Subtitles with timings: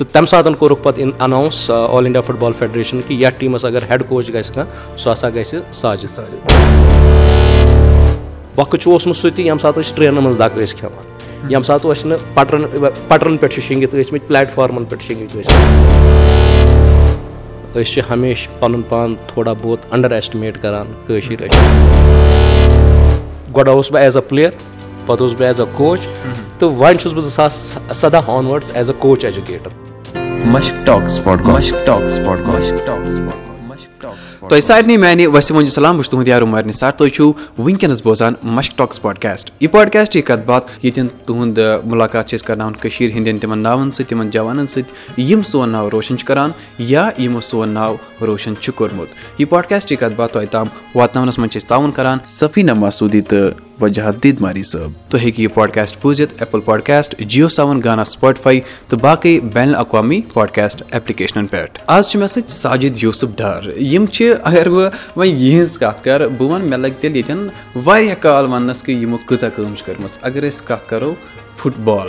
[0.00, 3.82] تہٕ تَمہِ ساتہٕ کوٚرُکھ پَتہٕ اَناوُس all India football federation کہِ یَتھ ٹیٖمَس اگر
[3.90, 6.18] ہیڈ کوچ گژھِ کانٛہہ سُہ ہسا گژھِ ساجِد
[8.56, 11.90] وقت چھُ اوسمُت سُہ تہِ ییٚمہِ ساتہٕ أسۍ ٹرٛینَن منٛز دَکہٕ ٲسۍ کھٮ۪وان ییٚمہِ ساتہٕ
[11.92, 12.64] أسۍ نہٕ پٹرَن
[13.08, 15.52] پٹرَن پٮ۪ٹھ چھِ شیٚنگِتھ ٲسۍمٕتۍ پلیٹ فارمَن پٮ۪ٹھ شیٚنگِتھ ٲسۍ
[17.74, 21.58] أسۍ چھِ ہمیشہِ پَنُن پان تھوڑا بہت اَنڈَر ایسٹِمیٹ کَران کٲشِر ٲسۍ
[23.56, 24.50] گۄڈٕ اوسُس بہٕ ایز اَ پٕلیر
[25.06, 26.00] پَتہٕ اوسُس بہٕ ایز اَ کوچ
[26.58, 29.89] تہٕ وۄنۍ چھُس بہٕ زٕ ساس سَداہ آنوٲڈٕس ایز اَ کوچ ایجوکیٹَر
[34.48, 38.34] تۄہہِ سارنٕے میانہِ وسِم السلام بہٕ چھُس تُہُنٛد یار عُمر نِثار تُہۍ چھِو وٕنکیٚنَس بوزان
[38.42, 43.10] مشک ٹاکٕس پاڈکاسٹ یہِ پاڈکاسٹ چھِ کَتھ باتھ ییٚتٮ۪ن تُہُنٛد مُلاقات چھِ أسۍ کَرناوان کٔشیٖر
[43.16, 47.40] ہِنٛدٮ۪ن تِمن ناوَن سۭتۍ تِمن جوانن سۭتۍ یِم سون ناو روشَن چھِ کران یا یِمو
[47.40, 47.96] سون ناو
[48.26, 52.18] روشَن چھُ کوٚرمُت یہِ پاڈکاسٹٕچ کَتھ باتھ تۄہہِ تام واتناونَس منٛز چھِ أسۍ تعاوُن کران
[52.26, 58.04] سفیٖنا مسوٗدی تہٕ ماری صٲب تُہۍ ہیٚکِو یہِ پاڈکاسٹ بوٗزِتھ ایپٕل پاڈکاسٹ جیو سیوَن گانا
[58.04, 63.68] سُپاٹفاے تہٕ باقٕے بین الاقوامی پاڈکاسٹ ایپلِکیشنن پٮ۪ٹھ آز چھِ مےٚ سۭتۍ ساجِد یوٗسف ڈار
[63.76, 67.48] یِم چھِ اَگر بہٕ وۄنۍ یِہٕنٛز کَتھ کَرٕ بہٕ وَنہٕ مےٚ لَگہِ تیٚلہِ ییٚتٮ۪ن
[67.84, 71.14] واریاہ کال وَننَس کہِ یِمو کۭژاہ کٲم چھِ کٔرمٕژ اَگر أسۍ کَتھ کَرو
[71.62, 72.08] فُٹ بال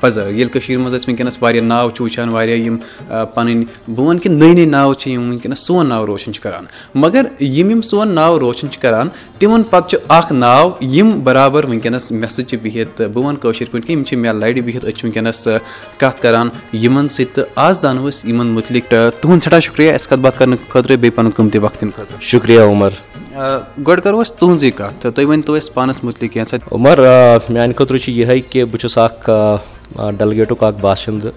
[0.00, 2.76] پَزر ییٚلہِ کٔشیٖر منٛز أسۍ وٕنکیٚنَس واریاہ ناو چھِ وٕچھان واریاہ یِم
[3.08, 6.64] پَنٕنۍ بہٕ وَنہٕ کہِ نٔے نٔے ناو چھِ یِم وٕنکیٚنَس سون ناو روشَن چھِ کَران.
[6.94, 11.64] مگر یِم یِم سون ناو روشَن چھِ کَران تِمَن پَتہٕ چھُ اَکھ ناو یِم بَرابَر
[11.64, 14.60] وٕنکیٚنَس مےٚ سۭتۍ چھِ بِہِتھ تہٕ بہٕ وَنہٕ کٲشِر پٲٹھۍ کہِ یِم چھِ مےٚ لَرِ
[14.60, 15.48] بِہِتھ أسۍ چھِ وٕنکیٚنَس
[15.98, 20.20] کَتھ کَران یِمَن سۭتۍ تہٕ آز زانو أسۍ یِمَن مُتعلِق تُہُنٛد سٮ۪ٹھاہ شُکریہ اَسہِ کَتھ
[20.20, 22.20] باتھ کَرنہٕ خٲطرٕ بیٚیہِ پَنُن قۭمتی وقت دِنہٕ خٲطرٕ.
[22.20, 22.90] شُکریہ عُمر
[23.34, 26.98] گۄڈٕ کَرو أسۍ تُہٕنٛزٕے کَتھ تہٕ تُہۍ ؤنۍ تو اَسہِ پانَس مُتعلِق کینٛژھا عُمر
[27.48, 29.30] میٛانہِ خٲطرٕ چھُ یِہے کہِ بہٕ چھُس اکھ
[30.18, 31.30] ڈلگیٹُک اکھ باشنٛدٕ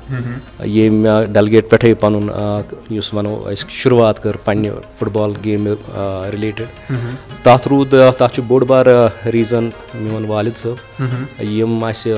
[0.65, 2.29] ییٚمۍ ڈلگیٹ پٮ۪ٹھٕے پَنُن
[2.95, 5.73] یُس وَنو أسۍ شُروعات کٔر پَنٕنہِ فُٹ بال گیمہِ
[6.33, 6.93] رِلیٹِڈ۔
[7.43, 11.03] تَتھ روٗد تَتھ چھُ بوٚڑ بارٕ ریٖزَن میون والِد صٲب۔
[11.43, 12.13] یِم اَسہِ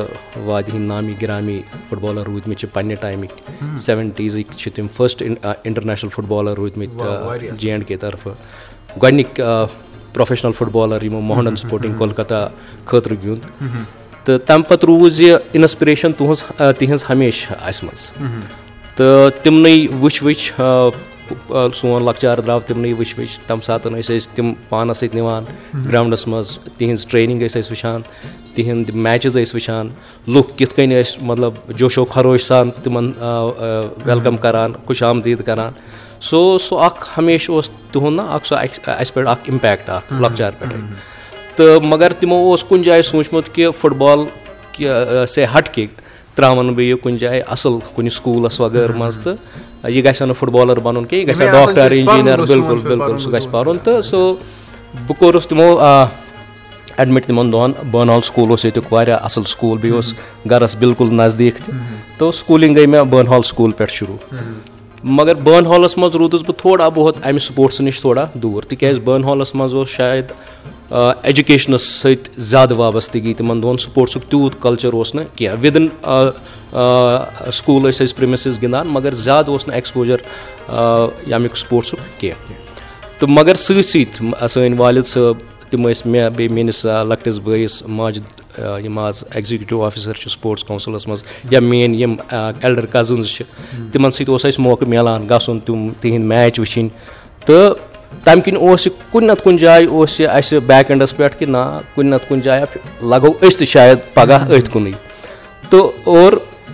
[0.46, 5.24] وادِ ہِنٛدۍ نامی گرامی فُٹ بالَر روٗدمٕتۍ چھِ پنٛنہِ ٹایمٕکۍ۔ سیٚوَنٹیٖزٕکۍ چھِ تِم فٔسٹ
[5.64, 8.34] اِنٹَرنیشنَل فُٹ بالَر روٗدمٕتۍ جے اینٛڈ کے طرفہٕ
[9.02, 9.42] گۄڈنِکۍ
[10.14, 12.48] پرٛوفیشنَل فُٹ بالَر یِمو موہَنڈَن سپوٹِنٛگ کولکَتا
[12.86, 13.46] خٲطرٕ گیُنٛد
[14.26, 16.44] تہٕ تَمہِ پَتہٕ روٗز یہِ اِنَسپِریشَن تُہٕنٛز
[16.78, 18.10] تِہِنٛز ہمیشہِ اَسہِ منٛز
[18.96, 20.52] تہٕ تِمنٕے وٕچھ وٕچھ
[21.76, 25.44] سون لۄکچار درٛاو تِمنٕے وٕچھ وٕچھ تَمہِ ساتہٕ ٲسۍ أسۍ تِم پانَس سۭتۍ نِوان
[25.86, 28.02] گرٛاوُنٛڈَس منٛز تِہِنٛز ٹرٛینِنٛگ ٲسۍ أسۍ وٕچھان
[28.56, 29.90] تِہِنٛدۍ میچِز ٲسۍ وٕچھان
[30.34, 33.12] لُکھ کِتھ کٔنۍ ٲسۍ مطلب جوشو خروش سان تِمَن
[34.06, 35.72] ویلکَم کَران خۄش آمدیٖد کَران
[36.22, 38.56] اوس سُہ اَکھ ہمیشہِ اوس تِہُنٛد نہ اَکھ سُہ
[38.86, 40.78] اَسہِ پٮ۪ٹھ اَکھ اِمپیکٹ اَکھ لۄکچار پٮ۪ٹھَے۔
[41.56, 44.20] تہٕ مگر تِمو اوس کُنہِ جایہِ سوٗنٛچمُت کہِ فُٹ بال
[45.30, 45.86] سے ہَٹ کے
[46.36, 49.36] ترٛاوَن بہٕ یہِ کُنہِ جایہِ اَصٕل کُنہِ سکوٗلَس وغٲرٕ منٛز تہٕ
[49.90, 53.18] یہِ گژھِ ہا نہٕ فُٹ بالَر بَنُن کینٛہہ یہِ گژھِ ہا ڈاکٹر اِنجیٖنَر بِلکُل بِلکُل
[53.18, 54.34] سُہ گژھِ پَرُن تہٕ سُہ
[55.08, 55.76] بہٕ کوٚرُس تِمو
[56.98, 60.14] ایڈمِٹ تِمَن دۄہَن بٲنال سکوٗل اوس ییٚتیُک واریاہ اَصٕل سکوٗل بیٚیہِ اوس
[60.50, 61.74] گَرَس بِلکُل نزدیٖک تہِ۔
[62.18, 64.36] تہٕ سکوٗلِنٛگ گٔے مےٚ بٲنہال سکوٗل پٮ۪ٹھ شروٗع
[65.04, 69.74] مگر بٲنہالَس منٛز روٗدُس بہٕ تھوڑا بہت اَمہِ سپوٹسہٕ نِش تھوڑا دوٗر تِکیٛازِ بٲنہالَس منٛز
[69.74, 70.32] اوس شاید
[70.92, 75.88] ایجوکیشنَس سۭتۍ زیادٕ وابستگی تِمَن دۄہَن سپوٹسُک تیوٗت کَلچَر اوس نہٕ کینٛہہ۔ وِدِن
[77.52, 80.18] سکوٗل ٲسۍ أسۍ پرٛمِسٕز گِنٛدان مگر زیادٕ اوس نہٕ ایٚکٕسپوجَر
[81.28, 82.54] ییٚمیُک سپوٹسُک کینٛہہ۔
[83.20, 88.47] تہٕ مگر سۭتۍ سۭتۍ سٲنۍ والِد صٲب تِم ٲسۍ مےٚ بیٚیہِ میٲنِس لۄکٹِس بٲیِس ماجِد
[88.58, 92.16] یِم آز ایٚگزِکیوٗٹِو آفِسَر چھِ سپوٹٕس کَوٚنسِلَس منٛز یا میٲنۍ یِم
[92.62, 93.46] ایلڈَر کَزٕنٕز چھِ
[93.92, 96.90] تِمَن سۭتۍ اوس اَسہِ موقعہٕ مِلان گژھُن تِم تِہِنٛدۍ میچ وٕچھِنۍ۔
[97.46, 97.76] تہٕ
[98.24, 101.48] تَمہِ کِنۍ اوس یہِ کُنہِ نَتہٕ کُنہِ جایہِ اوس یہِ اَسہِ بیک اینڈَس پٮ۪ٹھ کہِ
[101.48, 102.64] نہ کُنہِ نَتہٕ کُنہِ جایہِ
[103.02, 104.92] لَگو أسۍ تہِ شاید پَگاہ أتھۍ کُنُے۔
[105.70, 106.34] تہٕ اور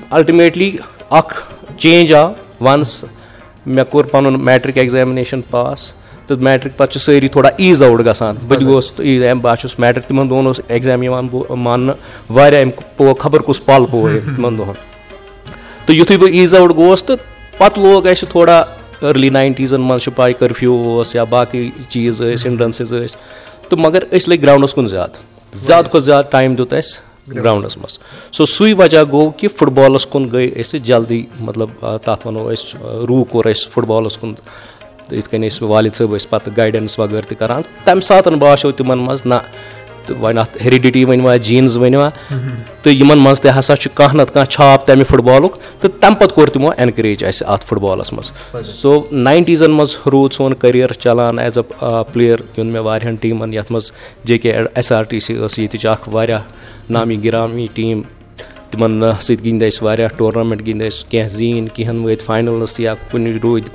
[0.10, 0.78] اَلٹٕمیٹلی
[1.10, 1.34] اَکھ
[1.78, 3.06] چینٛج آو۔ وَنٕس
[3.66, 5.94] مےٚ کوٚر پَنُن میٹرِک ایٚگزامِنیشَن پاس
[6.28, 8.92] تہٕ میٹرِک پَتہٕ چھِ سٲری تھوڑا ایٖز اَوُٹ گژھان بہٕ تہِ گوس
[9.42, 11.96] بہٕ چھُس میٹرِک تِمَن دۄہَن اوس ایٚگزام یِوان ماننہٕ
[12.30, 14.74] واریاہ اَمہِ پو خبر کُس پَل پو تِمَن دۄہَن۔
[15.86, 17.18] تہٕ یُتھُے بہٕ ایٖز اَوُٹ گوس تہٕ
[17.58, 18.64] پَتہٕ لوگ اَسہِ تھوڑا
[19.02, 23.18] أرلی ناینٹیٖزَن منٛز چھِ پاے کٔرفیوٗ اوس یا باقٕے چیٖز ٲسۍ ہِنڈرَنسِز ٲسۍ۔
[23.70, 25.14] تہٕ مگر أسۍ لٔگۍ گرٛاوُنٛڈَس کُن زیادٕ۔
[25.54, 27.04] زیادٕ کھۄتہٕ زیادٕ ٹایم دیُت اَسہِ
[27.36, 28.00] گرٛاوُنٛڈَس منٛز۔
[28.32, 32.80] سو سُے وجہ گوٚو کہِ فُٹ بالَس کُن گٔے أسۍ جلدی مطلب تَتھ وَنو أسۍ
[33.08, 34.34] روٗ کوٚر اَسہِ فُٹ بالَس کُن
[35.14, 38.72] تہٕ یِتھ کٔنۍ ٲسۍ والِد صٲب ٲسۍ پَتہٕ گایڈَنٕس وغٲرٕ تہِ کَران تَمہِ ساتہٕ باسیٚو
[38.72, 39.36] تِمَن منٛز نہ
[40.06, 42.10] تہٕ وۄنۍ اَتھ ہیرِڈِٹی ؤنۍوا جیٖنٕز ؤنۍوا
[42.82, 46.20] تہٕ یِمَن منٛز تہِ ہَسا چھُ کانٛہہ نَتہٕ کانٛہہ چھاپ تَمہِ فُٹ بالُک تہٕ تَمہِ
[46.20, 50.94] پَتہٕ کوٚر تِمو اٮ۪نکریج اَسہِ اَتھ فُٹ بالَس منٛز سو ناینٹیٖزَن منٛز روٗد سون کٔریر
[51.04, 53.92] چَلان ایز اَ پٕلیر گیُنٛد مےٚ واریاہَن ٹیٖمَن یَتھ منٛز
[54.26, 56.42] J K S R T C ٲس ییٚتِچ اَکھ واریاہ
[56.90, 58.02] نامی گِرامی ٹیٖم
[58.74, 63.40] تِمَن سۭتۍ گِنٛدۍ اَسہِ واریاہ ٹورنامٮ۪نٛٹ گِنٛدۍ اَسہِ کینٛہہ زیٖنۍ کینٛہہ وٲتۍ فاینَلَس یا کُنہِ
[63.44, 63.70] روٗدۍ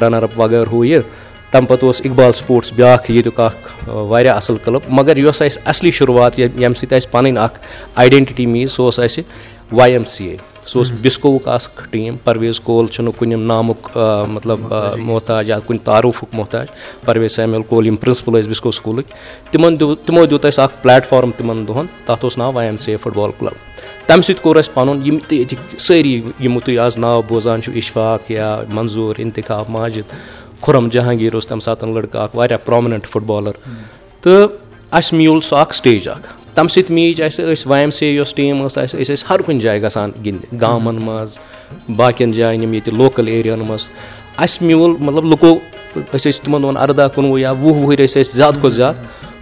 [0.00, 1.02] رَنَر اَپ وغٲرٕ ہُہ یہِ۔
[1.50, 5.90] تَمہِ پَتہٕ اوس اِقبال سپوٹٕس بیٛاکھ ییٚتیُک اکھ واریاہ اَصٕل کٕلب۔ مگر یۄس اَسہِ اَصلی
[5.90, 7.58] شُروعات ییٚمہِ سۭتۍ اَسہِ پَنٕنۍ اَکھ
[7.94, 9.24] آیڈٮ۪نٹِٹی میٖج سُہ اوس اَسہِ
[9.72, 10.36] واے ایم سی اے
[10.66, 13.96] سُہ اوس بِسکوُک اَکھ ٹیٖم پرویز کول چھُنہٕ کُنہِ نامُک
[14.28, 14.60] مطلب
[14.98, 16.66] محتاج۔ یا کُنہِ تعارُفُک محتاج۔
[17.04, 21.06] پرویز سیمل کول یِم پرنسپٕل ٲسۍ بِسکو سکوٗلٕکۍ تِمن دیُت تِمو دیُت اَسہِ اکھ پلیٹ
[21.08, 24.06] فارم تِمن دۄہن تَتھ اوس ناو Y M C A football club.
[24.06, 27.72] تَمہِ سۭتۍ کوٚر اَسہِ پَنُن یِم تہِ ییٚتِکۍ سٲری یِمو تُہۍ آز ناو بوزان چھِو
[27.74, 30.12] اِشفاق یا منظوٗر اِنتِخاب ماجِد
[30.60, 33.52] خُرم جہانگیٖر اوس تَمہِ ساتہٕ لٔڑکہٕ اکھ واریاہ پرٛامننٹ فُٹ بالر
[34.20, 34.48] تہٕ
[34.90, 38.34] اَسہِ میوٗل سُہ اکھ سِٹیج اکھ تَمہِ سۭتۍ میٖج اَسہِ أسۍ واے ایم سی یۄس
[38.34, 41.38] ٹیٖم ٲس اَسہِ أسۍ ٲسۍ ہر کُنہِ جایہِ گژھان گِنٛدنہِ گامَن منٛز
[41.96, 43.88] باقین جاین یِم ییٚتہِ لوکَل ایریاہَن منٛز۔
[44.36, 45.58] اَسہِ میوٗل مطلب لُکو
[45.94, 48.96] أسۍ ٲسۍ تِمن دۄہَن اَرداہ کُنوُہ یا وُہ وُہٕرۍ ٲسۍ أسۍ زیادٕ کھۄتہٕ زیادٕ۔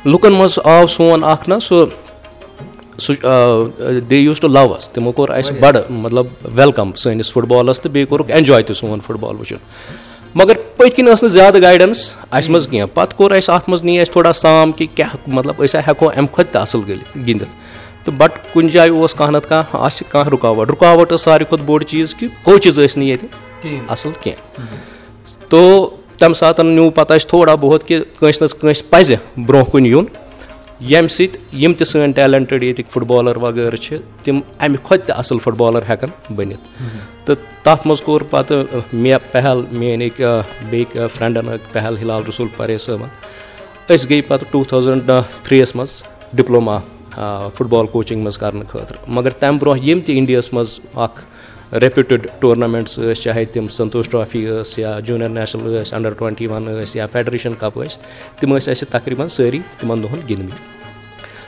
[0.04, 1.84] لُکن منٛز آو سون اکھ نہ سُہ
[2.98, 3.14] سُہ
[4.10, 7.92] they used to love us تِمو کوٚر اَسہِ بَڑٕ مطلب ویلکَم سٲنِس فُٹ بالَس تہٕ
[7.92, 9.58] بیٚیہِ کوٚرُکھ اٮ۪نجاے تہِ سون فُٹ بال وٕچھُن
[10.34, 13.84] مگر پٔتۍ کِنۍ ٲس نہٕ زیادٕ گایڈَنٕس اَسہِ منٛز کینٛہہ۔ پَتہٕ کوٚر اَسہِ اَتھ منٛز
[13.84, 16.92] نی اَسہِ تھوڑا سام کہِ کیاہ مطلب أسۍ ہٮ۪کو اَمہِ کھۄتہٕ تہِ اَصٕل
[17.26, 17.50] گِنٛدِتھ۔
[18.04, 21.66] تہٕ بَٹ کُنہِ جایہِ اوس کانٛہہ نَتہٕ کانٛہہ آسہِ کانٛہہ رُکاوَٹ۔ رُکاوَٹ ٲس ساروی کھۄتہٕ
[21.66, 23.28] بوٚڑ چیٖز کہِ کوچِز ٲسۍ نہٕ ییٚتہِ
[23.88, 24.66] اَصٕل کینٛہہ۔
[25.48, 29.14] تو تَمہِ ساتہٕ نیوٗ پَتہٕ اَسہِ تھوڑا بہت کہِ کٲنٛسہِ نَتہٕ کٲنٛسہِ پَزِ
[29.46, 30.04] برونٛہہ کُن یُن
[30.90, 35.16] ییٚمہِ سۭتۍ یِم تہِ سٲنۍ ٹیلَنٹٕڈ ییٚتِکۍ فُٹ بالَر وغٲرٕ چھِ تِم اَمہِ کھۄتہٕ تہِ
[35.18, 36.66] اَصٕل فُٹ بالَر ہٮ۪کَن بٔنِتھ۔
[37.26, 42.78] تہٕ تَتھ منٛز کوٚر پَتہٕ مےٚ پہل میٛٲنۍ أکۍ بیٚکۍ فرٛٮ۪نٛڈَن پہل ہِلال رسوٗل پرے
[42.78, 43.08] صٲبَن۔
[43.94, 45.10] أسۍ گٔے پَتہٕ ٹوٗ تھاوزَنٛڈ
[45.42, 46.02] تھرٛیٖیَس منٛز
[46.32, 46.78] ڈِپلوما
[47.54, 51.20] فُٹ بال کوچِنٛگ منٛز کَرنہٕ خٲطرٕ۔ مگر تَمہِ برونٛہہ یِم تہِ اِنڈیاہَس منٛز اَکھ
[51.80, 56.66] ریپیوٗٹِڈ ٹورنامٮ۪نٛٹٕس ٲسۍ چاہے تِم سنتوش ٹرٛافی ٲسۍ یا جوٗنیر نیشنَل ٲسۍ اَنڈَر ٹُوَنٹی وَن
[56.66, 57.98] ٲسۍ یا فیڈریشَن کَپ ٲسۍ
[58.40, 60.80] تِم ٲسۍ اَسہِ تقریٖباً سٲری تِمَن دۄہَن گِنٛدمٕتۍ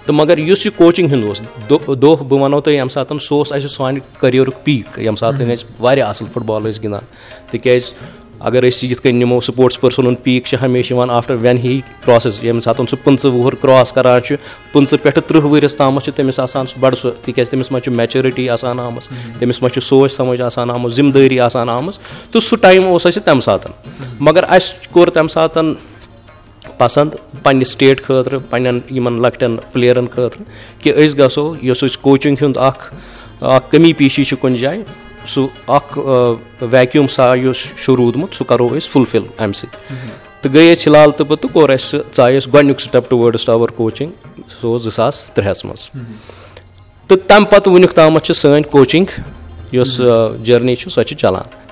[0.07, 1.41] تہٕ مگر یُس یہِ کوچِنٛگ ہُنٛد اوس
[1.71, 5.65] دۄہ بہٕ وَنو تۄہہِ ییٚمہِ ساتہٕ سُہ اوس اَسہِ سانہِ کٔریرُک پیٖک ییٚمہِ ساتہٕ أسۍ
[5.81, 7.05] واریاہ اَصٕل فُٹ بال ٲسۍ گِنٛدان
[7.51, 7.93] تِکیٛازِ
[8.49, 11.81] اگر أسۍ یِتھ کٔنۍ نِمو سپوٹٕس پٔرسَن ہُنٛد پیٖک چھِ ہمیشہِ یِوان آفٹر وٮ۪ن ہی
[12.05, 14.37] کرٛاسٕز ییٚمہِ ساتہٕ سُہ پٕنٛژٕ وُہُر کرٛاس کَران چھُ
[14.73, 17.93] پٕنٛژٕ پٮ۪ٹھٕ تٕرٛہ ؤرِس تامَتھ چھُ تٔمِس آسان سُہ بَڑٕ سُہ تِکیٛازِ تٔمِس منٛز چھُ
[17.93, 19.09] میچورٹی آسان آمٕژ
[19.39, 21.99] تٔمِس منٛز چھُ سونٛچ سَمٕجھ آسان آمُت ذِمہٕ دٲری آسان آمٕژ
[22.33, 23.73] تہٕ سُہ ٹایم اوس اَسہِ تَمہِ ساتہٕ۔
[24.21, 25.75] مگر اَسہِ کوٚر تَمہِ ساتہٕ
[26.79, 30.43] پَسنٛد پنٛنہِ سٹیٹ خٲطرٕ پنٛنٮ۪ن یِمَن لۄکٹٮ۪ن پٕلیرَن خٲطرٕ
[30.83, 32.95] کہِ أسۍ گژھو یۄس أسۍ کوچِنٛگ ہُنٛد اَکھ
[33.41, 34.83] اَکھ کٔمی پیٖشی چھِ کُنہِ جایہِ
[35.29, 35.99] سُہ اَکھ
[36.73, 39.79] ویکیوٗم سا یُس چھُ روٗدمُت سُہ کَرو أسۍ فُل فِل اَمہِ سۭتۍ
[40.43, 43.45] تہٕ گٔے أسۍ فِلحال تہٕ بہٕ تہٕ کوٚر اَسہِ سُہ ژاے اَسہِ گۄڈنیُک سِٹٮ۪پ ٹُوٲڈٕس
[43.45, 44.11] ٹاوَر کوچِنٛگ
[44.61, 45.89] سُہ اوس زٕ ساس ترٛےٚ ہَس منٛز
[47.09, 49.21] تہٕ تَمہِ پَتہٕ وٕنیُک تامَتھ چھِ سٲنۍ کوچِنٛگ
[49.73, 50.01] یۄس
[50.45, 51.65] جٔرنی چھِ سۄ چھِ چَلان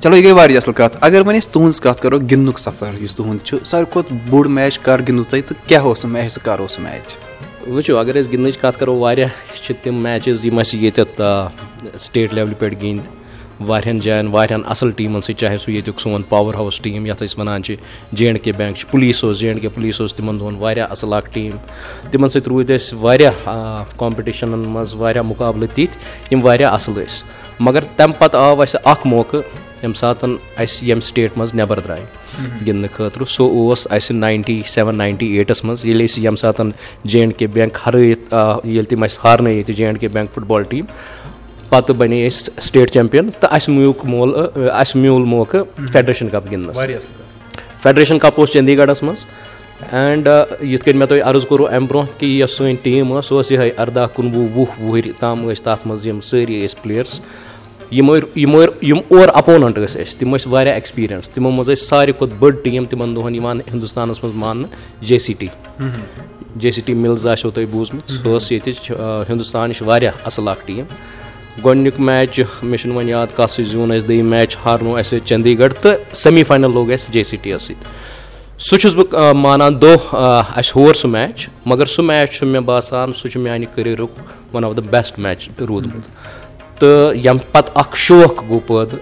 [0.00, 3.14] چلو یہِ گٔے واریاہ اَصٕل کَتھ اگر وۄنۍ أسۍ تُہٕنٛز کَتھ کَرو گِنٛدنُک سفر یُس
[3.16, 6.44] تُہُنٛد چھُ ساروی کھۄتہٕ بوٚڑ میچ کَر گِنٛدوٕ تۄہہِ تہٕ کیاہ اوس سُہ میچ تہٕ
[6.44, 7.29] کَر اوس سُہ میچ
[7.68, 9.28] وٕچھو اگر أسۍ گِنٛدنٕچ کَتھ کَرو واریاہ
[9.62, 11.20] چھِ تِم میچِز یِم اَسہِ ییٚتٮ۪تھ
[12.00, 13.08] سٹیٹ لٮ۪ولہِ پٮ۪ٹھ گِنٛدۍ
[13.68, 17.38] واریاہَن جایَن واریاہَن اَصٕل ٹیٖمَن سۭتۍ چاہے سُہ ییٚتیُک سون پاوَر ہاوُس ٹیٖم یَتھ أسۍ
[17.38, 17.76] وَنان چھِ
[18.12, 20.86] جے اینٛڈ کے بٮ۪نٛک چھِ پُلیٖس اوس جے اینٛڈ کے پُلیٖس اوس تِمَن دۄہَن واریاہ
[20.90, 21.56] اَصٕل اَکھ ٹیٖم
[22.10, 27.22] تِمَن سۭتۍ روٗدۍ أسۍ واریاہ کامپِٹِشَنَن منٛز واریاہ مُقابلہٕ تِتھۍ یِم واریاہ اَصٕل ٲسۍ.
[27.60, 32.04] مگر تَمہِ پَتہٕ آو اَسہِ اَکھ موقعہٕ ییٚمہِ ساتہٕ اَسہِ ییٚمہِ سٹیٹ منٛز نٮ۪بَر درٛاے
[32.66, 36.70] گِنٛدنہٕ خٲطرٕ سُہ اوس اَسہِ ناینٹی سٮ۪وَن ناینٹی ایٹَس منٛز ییٚلہِ أسۍ ییٚمہِ ساتہٕ
[37.04, 38.34] جے اینٛڈ کے بٮ۪نٛک ہرٲیِتھ
[38.64, 40.86] ییٚلہِ تِم اَسہِ ہارنٲے ییٚتہِ J and K bank football team
[41.68, 44.34] پَتہٕ بَنے أسۍ سٹیٹ چَمپِیَن تہٕ اَسہِ میوٗک مول
[44.72, 47.06] اَسہِ میوٗل موقعہٕ فیڈریشَن کَپ گِنٛدنَس
[47.82, 49.24] فیڈریشَن کَپ اوس چٔندی گڑھَس منٛز
[49.92, 50.28] اینٛڈ
[50.62, 53.52] یِتھ کٔنۍ مےٚ تۄہہِ عرض کوٚروٗ اَمہِ برونٛہہ کہِ یۄس سٲنۍ ٹیٖم ٲس سۄ ٲس
[53.52, 57.20] یِہٕے اَرداہ کُنوُہ وُہ وُہٕرۍ تام ٲسۍ تَتھ منٛز یِم سٲری ٲسۍ پٕلیرٕس
[57.90, 62.12] یِم یِم یِم اورٕ اَپونَنٛٹ ٲسۍ اَسہِ تِم ٲسۍ واریاہ ایٚکٕسپیٖریَنٕس تِمو منٛز ٲسۍ ساروی
[62.18, 65.46] کھۄتہٕ بٔڑ ٹیٖم تِمَن دۄہَن یِوان ہِندُستانَس منٛز ماننہٕ J C T
[66.56, 68.90] J C T mills آسیو تۄہہِ بوٗزمُت؟ سۄ ٲس ییٚتِچ
[69.30, 70.84] ہِندُستانٕچ واریاہ اَصٕل اَکھ ٹیٖم
[71.64, 75.58] گۄڈنیُک میچ مےٚ چھُنہٕ وۄنۍ یاد کَتھ سۭتۍ زیوٗن اَسہِ دوٚیِم میچ ہارنو اَسہِ چٔندی
[75.58, 77.86] گڑھ تہٕ سیمی فاینَل لوگ اَسہِ جے سی ٹی یَس سۭتۍ.
[78.58, 79.96] سُہ چھُس بہٕ مانان دۄہ
[80.56, 84.64] اَسہِ ہور سُہ میچ مگر سُہ میچ چھُ مےٚ باسان سُہ چھُ میٛانہِ کٔریرُک one
[84.64, 86.08] of the best match روٗدمُت
[86.80, 88.98] تہٕ ییٚمہِ پَتہٕ اَکھ شوق گوٚو پٲدٕ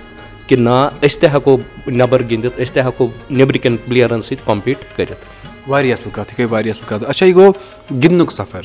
[0.48, 1.56] کہِ نہ أسۍ تہِ ہٮ۪کو
[1.86, 6.38] نٮ۪بَر گِنٛدِتھ أسۍ تہِ ہٮ۪کو نیٚبرٕ کٮ۪ن پٕلیرَن سۭتۍ کَمپیٖٹ کٔرِتھ واریاہ اَصٕل کَتھ یہِ
[6.38, 7.52] گٔے واریاہ اَصٕل کَتھ اچھا یہِ گوٚو
[7.90, 8.62] گِنٛدنُک سفر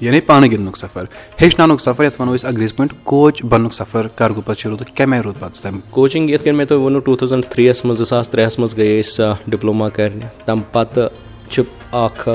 [0.00, 1.04] یعنی پانہٕ گِنٛدنُک سفر
[1.40, 4.96] ہیٚچھناونُک سفر یَتھ وَنو أسۍ انٛگریٖزِ پٲٹھۍ کوچ بَننُک سفر کَر گوٚو پَتہٕ شروٗع تہٕ
[4.96, 7.98] کَمہِ آیہِ روٗد پَتہٕ تَمہِ کوچِنٛگ یِتھ کٔنۍ مےٚ تۄہہِ ووٚنوُ ٹوٗ تھَوزَنٛڈ تھرٛیٖیَس منٛز
[7.98, 11.08] زٕ ساس ترٛےٚ ہَس منٛز گٔیے أسۍ ڈِپلوما کَرنہِ تَمہِ پَتہٕ
[11.50, 12.28] چھِ اَکھ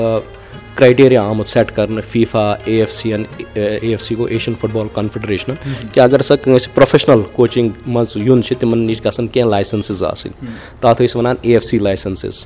[0.80, 4.70] کرٛایٹیریا آمُت سیٚٹ کَرنہٕ فیٖفا اے ایف سی یَن اے ایف سی گوٚو ایشیَن فُٹ
[4.72, 5.54] بال کَنفِڈریشنَن
[5.92, 10.46] کہِ اگر ہسا کٲنٛسہِ پرٛوفیشنَل کوچِنٛگ منٛز یُن چھِ تِمَن نِش گژھن کینٛہہ لایسَنسٕز آسٕنۍ
[10.80, 12.44] تَتھ ٲسۍ وَنان اے ایف سی لایسَنسٕز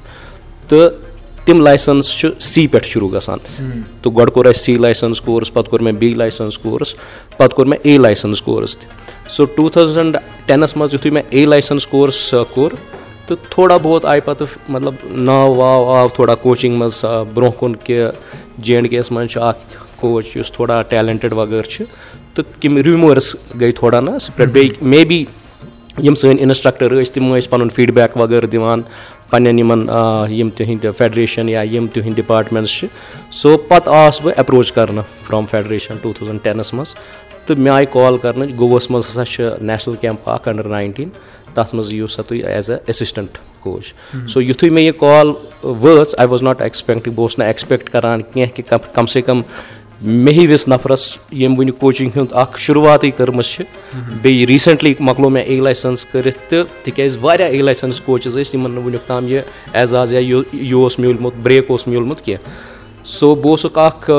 [0.68, 0.90] تہٕ
[1.44, 3.38] تِم لایسَنٕس چھِ سی پٮ۪ٹھ شروٗع گژھان
[4.02, 6.94] تہٕ گۄڈٕ کوٚر اَسہِ سی لایسَنٕس کورٕس پَتہٕ کوٚر مےٚ بی لایسَنٕس کورٕس
[7.36, 11.44] پَتہٕ کوٚر مےٚ اے لایسَنٕس کورٕس تہِ سو ٹوٗ تھَوزَنٛڈ ٹٮ۪نَس منٛز یُتھُے مےٚ اے
[11.46, 12.72] لایسَنٕس کورٕس کوٚر
[13.26, 17.04] تہٕ تھوڑا بہت آیہِ پَتہٕ مطلب ناو واو آو تھوڑا کوچِنٛگ منٛز
[17.34, 18.02] برونٛہہ کُن کہِ
[18.58, 21.84] جے اینٛڈ کے یَس منٛز چھُ اَکھ کوچ یُس تھوڑا ٹیلَنٹِڈ وغٲرٕ چھِ
[22.34, 25.24] تہٕ کِم رِمٲرٕس گٔے تھوڑا نہ سٕپرٛٮ۪ڈ بیٚیہِ مے بی
[26.02, 28.82] یِم سٲنۍ اِنَسٹرٛکٹَر ٲسۍ تِم ٲسۍ پَنُن فیٖڈبیک وغٲرٕ دِوان
[29.30, 29.80] پنٛنٮ۪ن یِمَن
[30.30, 32.86] یِم تِہِنٛدۍ فٮ۪ڈریشَن یا یِم تِہِنٛدۍ ڈِپاٹمٮ۪نٛٹٕس چھِ.
[33.40, 36.94] سو پَتہٕ آس بہٕ اٮ۪پروچ کَرنہٕ فرٛام فٮ۪ڈریشَن ٹوٗ تھَوزَنٛڈ ٹٮ۪نَس منٛز
[37.46, 41.08] تہٕ مےٚ آیہِ کال کَرنہٕ گووَس منٛز ہَسا چھِ نیشنَل کیمپ اَکھ اَنڈَر ناینٹیٖن
[41.54, 43.92] تَتھ منٛز یِیِو سا تُہۍ ایز اےٚ اٮ۪سِسٹَنٛٹ کوچ
[44.28, 45.32] سو یُتھُے مےٚ یہِ کال
[45.62, 49.42] وٲژ آی واز ناٹ اٮ۪کٕسپٮ۪کٹ بہٕ اوسُس نہٕ اٮ۪کٕسپٮ۪کٹ کَران کینٛہہ کہِ کَم سے کَم
[50.02, 53.64] مےٚ ہِوِس نَفرَس ییٚمۍ وٕنہِ کوچِنٛگ ہُنٛد اَکھ شُروعاتٕے کٔرمٕژ چھِ
[54.22, 58.70] بیٚیہِ ریٖسٮ۪نٛٹلی مۄکلو مےٚ اے لایسَنٕس کٔرِتھ تہٕ تِکیٛازِ واریاہ اے لایسَنٕس کوچِز ٲسۍ یِمَن
[58.70, 59.40] نہٕ وٕنیُک تام یہِ
[59.74, 62.72] اعزاز یا یہِ اوس میوٗلمُت برٛیک اوس میوٗلمُت کینٛہہ
[63.04, 64.10] سو بہٕ اوسُکھ اَکھ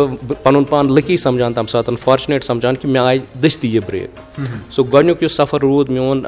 [0.44, 4.40] پَنُن پان لٔکی سَمجان تَمہِ ساتہٕ فارچُنیٹ سَمجان کہِ مےٚ آیہِ دٔستی یہِ برٛیک
[4.70, 6.24] سو گۄڈنیُک یُس سفر روٗد میون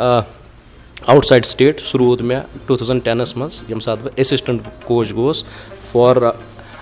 [1.12, 5.14] آوُٹ سایڈ سٕٹیٹ سُہ روٗد مےٚ ٹوٗ تھَوزَنٛڈ ٹٮ۪نَس منٛز ییٚمہِ ساتہٕ بہٕ اٮ۪سِسٹَنٛٹ کوچ
[5.14, 5.44] گوٚوُس
[5.92, 6.16] for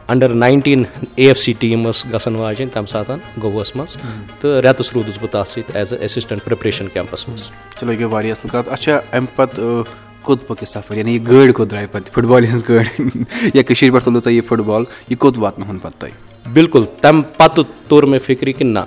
[0.10, 0.84] under nineteen
[1.16, 3.98] A F C team ٲس گژھن واجیٚنۍ تَمہِ ساتہٕ گوٚوَس منٛز
[4.40, 8.06] تہٕ رٮ۪تَس روٗدُس بہٕ تَتھ سۭتۍ as a assistant preparation campus منٛز چلو یہِ گٔے
[8.06, 9.84] واریاہ اَصٕل کَتھ اچھا اَمہِ پَتہٕ
[10.22, 13.64] کوٚت پوٚک یہِ سفر یعنی یہِ گٲڑۍ کوٚت درٛاے پَتہٕ فُٹ بالہِ ہِنٛز گٲڑۍ یا
[13.64, 17.64] کٔشیٖرِ پٮ۪ٹھ تُلوٕ تۄہہِ یہِ فُٹ بال یہِ کوٚت واتنٲوہُن پَتہٕ تۄہہِ بِلکُل تَمہِ پَتہٕ
[17.88, 18.80] توٚر مےٚ فِکرِ کہِ نہ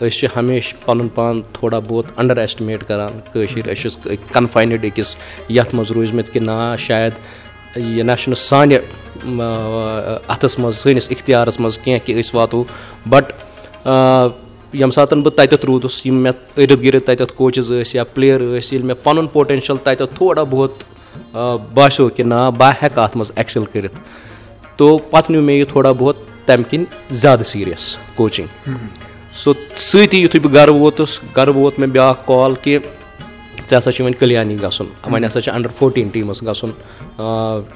[0.00, 5.16] أسۍ چھِ ہمیشہِ پَنُن پان تھوڑا بہت اَنڈَر ایسٹِمیٹ کَران کٲشِر أسۍ چھِ کَنفاینٕڈ أکِس
[5.48, 7.12] یَتھ منٛز روٗزمٕتۍ کہِ نا شاید
[7.76, 8.78] یہِ نہ چھُنہٕ سانہِ
[10.26, 12.64] اَتھَس منٛز سٲنِس اِختِیارَس منٛز کینٛہہ کہِ أسۍ واتو۔
[13.08, 13.32] بَٹ
[13.86, 18.68] ییٚمہِ ساتہٕ بہٕ تَتٮ۪تھ روٗدُس یِم مےٚ أرِد گِرد تَتٮ۪تھ کوچِز ٲسۍ یا پٕلیر ٲسۍ
[18.72, 20.72] ییٚلہِ مےٚ پَنُن پوٹٮ۪نشَل تَتٮ۪تھ تھوڑا بہت
[21.74, 23.98] باسیٚو کہِ نا بہٕ ہٮ۪کہٕ اَتھ منٛز اٮ۪کسٮ۪ل کٔرِتھ۔
[24.76, 28.72] تو پَتہٕ نیوٗ مےٚ یہِ تھوڑا بہت تَمہِ کِنۍ زیادٕ سیٖریَس کوچِنٛگ
[29.42, 32.78] سو سۭتی یُتھُے بہٕ گَرٕ ووتُس گَرٕ ووت مےٚ بیٛاکھ کال کہِ
[33.68, 36.70] ژےٚ ہَسا چھُ وۄنۍ کَلیانی گژھُن۔ وۄنۍ ہَسا چھِ اَنڈَر فوٹیٖن ٹیٖمَس گژھُن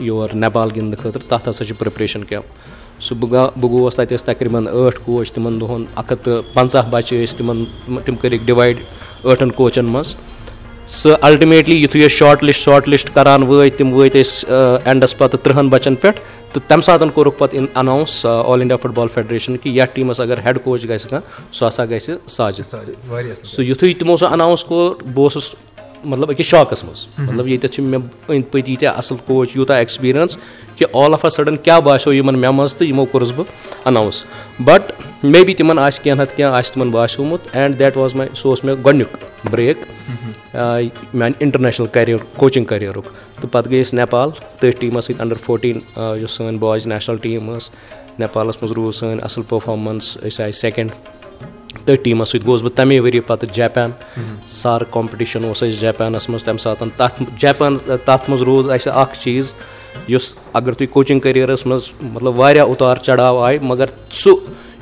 [0.09, 4.17] یور نیپال گِنٛدنہٕ خٲطرٕ تَتھ ہَسا چھِ پرٛٮ۪پریشَن کیمپ سُہ بہٕ گا بہٕ گوٚوُس تَتہِ
[4.17, 7.65] ٲسۍ تقریٖباً ٲٹھ کوچ تِمَن دۄہَن اَکھ ہَتھ تہٕ پنٛژاہ بَچہِ ٲسۍ تِمَن
[8.05, 8.77] تِم کٔرِکھ ڈِوایڈ
[9.25, 10.15] ٲٹھَن کوچَن منٛز
[10.97, 15.41] سُہ اَلٹٕمیٹلی یُتھُے أسۍ شاٹ لِسٹ شاٹ لِسٹ کَران وٲتۍ تِم وٲتۍ أسۍ اٮ۪نڈَس پَتہٕ
[15.43, 16.21] تٕرٛہَن بَچَن پٮ۪ٹھ
[16.53, 20.21] تہٕ تَمہِ ساتہٕ کوٚرُکھ پَتہٕ اِن اَناوُس all India football federation کہِ یَتھ ٹیٖمَس
[20.21, 22.75] اگر ہٮ۪ڈ کوچ گژھِ کانٛہہ سُہ ہَسا گژھِ ساجِد
[23.45, 25.55] سُہ یُتھُے تِمو سُہ اَناوُس کوٚر بہٕ اوسُس
[26.05, 30.37] مطلب أکِس شاکَس منٛز مطلب ییٚتٮ۪تھ چھِ مےٚ أنٛدۍ پٔتۍ ییٖتیٛاہ اَصٕل کوچ یوٗتاہ ایٚکٕسپیٖریَنٕس
[30.77, 33.47] کہِ آل آف اَ سَڈَن کیٛاہ باسیٚو یِمَن مےٚ منٛز تہٕ یِمو کوٚرُس بہٕ
[33.85, 34.23] اَناوُس
[34.65, 34.93] بَٹ
[35.23, 38.49] مے بی تِمَن آسہِ کینٛہہ نَتہٕ کینٛہہ آسہِ تِمَن باسیومُت اینٛڈ دیٹ واز ماے سُہ
[38.49, 39.17] اوس مےٚ گۄڈنیُک
[39.51, 39.77] برٛیک
[40.55, 43.05] میٛانہِ اِنٹَرنیشنَل کَریر کوچِنٛگ کَریرُک
[43.41, 47.53] تہٕ پَتہٕ گٔے أسۍ نیپال تٔتھۍ ٹیٖمَس سۭتۍ اَنڈَر فوٹیٖن یۄس سٲنۍ بایِز نیشنَل ٹیٖم
[47.57, 47.71] ٲس
[48.19, 50.91] نیپالَس منٛز روٗز سٲنۍ اَصٕل پٔرفارمٮ۪نٕس أسۍ آیہِ سٮ۪کٮ۪نٛڈ
[51.85, 53.91] تٔتھۍ ٹیٖمَس سۭتۍ گوٚوُس بہٕ تَمے ؤریہِ پَتہٕ جاپان۔
[54.49, 59.19] سار کَمپِٹِشَن اوس اَسہِ جاپانَس منٛز تَمہِ ساتہٕ تَتھ جاپان تَتھ منٛز روٗز اَسہِ اَکھ
[59.21, 59.55] چیٖز
[60.09, 64.35] یُس اگر تُہۍ کوچِنٛگ کٔریرَس منٛز مطلب واریاہ اُتار چَڑاو آیہِ مگر سُہ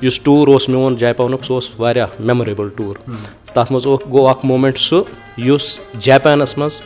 [0.03, 2.97] یُس ٹوٗر اوس میون جاپانُک سُہ اوس واریاہ میموریبٕل ٹوٗر
[3.57, 5.03] تَتھ منٛز گوٚو اَکھ موٗمٮ۪نٛٹ سُہ
[5.47, 6.81] یُس جاپانَس منٛز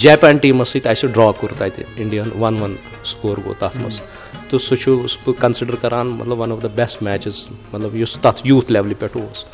[0.00, 2.74] جاپان ٹیٖمَس سۭتۍ اَسہِ ڈرٛا کوٚر تَتہِ اِنڈیاہَن وَن وَن
[3.04, 4.00] سکور گوٚو تَتھ منٛز۔
[4.48, 8.40] تہٕ سُہ چھُس بہٕ کَنسِڈَر کَران مطلب one of the best matches مطلب یُس تَتھ
[8.44, 9.44] یوٗتھ لیولہِ پٮ۪ٹھ اوس۔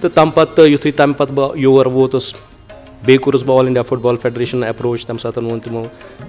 [0.00, 2.34] تہٕ تَمہِ پَتہٕ یُتھُے تَمہِ پَتہٕ بہٕ یور ووتُس
[3.04, 5.82] بیٚیہِ کوٚرُس بہٕ all India football federation approach تَمہِ ساتہٕ ووٚن تِمو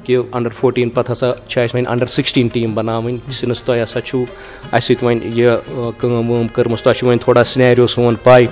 [0.03, 4.01] کہِ اَنڈَر فوٹیٖن پَتہٕ ہَسا چھِ اَسہِ وۄنۍ اَنڈَر سِکِسٹیٖن ٹیٖم بَناوٕنۍ سِنٕس تۄہہِ ہَسا
[4.01, 4.23] چھُو
[4.71, 8.45] اَسہِ سۭتۍ وۄنۍ یہِ کٲم وٲم کٔرمٕژ تۄہہِ چھُو وۄنۍ تھوڑا سِنیریو سون پاے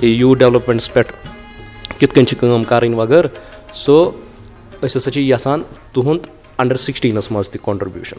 [0.00, 1.12] کہِ یوٗتھ ڈیولَپمٮ۪نٛٹَس پٮ۪ٹھ
[1.98, 3.28] کِتھ کٔنۍ چھِ کٲم کَرٕنۍ وغٲرٕ
[3.74, 4.10] سو
[4.82, 6.26] أسۍ ہَسا چھِ یَژھان تُہُنٛد
[6.58, 8.18] اَنڈَر سِکِسٹیٖنَس منٛز تہِ کَنٹرٛبیوٗشَن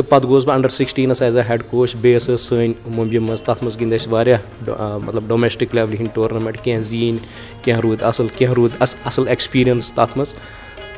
[0.00, 3.20] تہٕ پَتہٕ گوٚوُس بہٕ اَنڈَر سِکِسٹیٖنَس ایز اےٚ ہٮ۪ڈ کوچ بیٚیہِ ٲس ٲس سٲنۍ مُمبیہِ
[3.22, 4.38] منٛز تَتھ منٛز گِنٛدۍ اَسہِ واریاہ
[5.04, 7.18] مطلب ڈومیسٹِک لٮ۪ولہِ ہِنٛدۍ ٹورنَمٮ۪نٛٹ کینٛہہ زیٖنۍ
[7.62, 10.34] کینٛہہ روٗدۍ اَصٕل کینٛہہ روٗدۍ اَصٕل ایٚکٕسپیٖریَنٕس تَتھ منٛز۔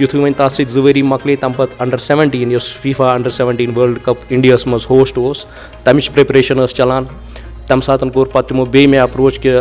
[0.01, 3.73] یُتھُے وۄنۍ تَتھ سۭتۍ زٕ ؤری مۄکلے تَمہِ پَتہٕ اَنڈَر سٮ۪وَنٹیٖن یۄس FIFA under seventeen
[3.77, 5.45] world cup اِنڈیاہَس منٛز ہوسٹ اوس
[5.85, 7.05] تَمِچ پرٛٮ۪پریشَن ٲس چَلان۔
[7.67, 9.57] تَمہِ ساتہٕ کوٚر پَتہٕ تِمو بیٚیہِ مےٚ اٮ۪پروچ کہِ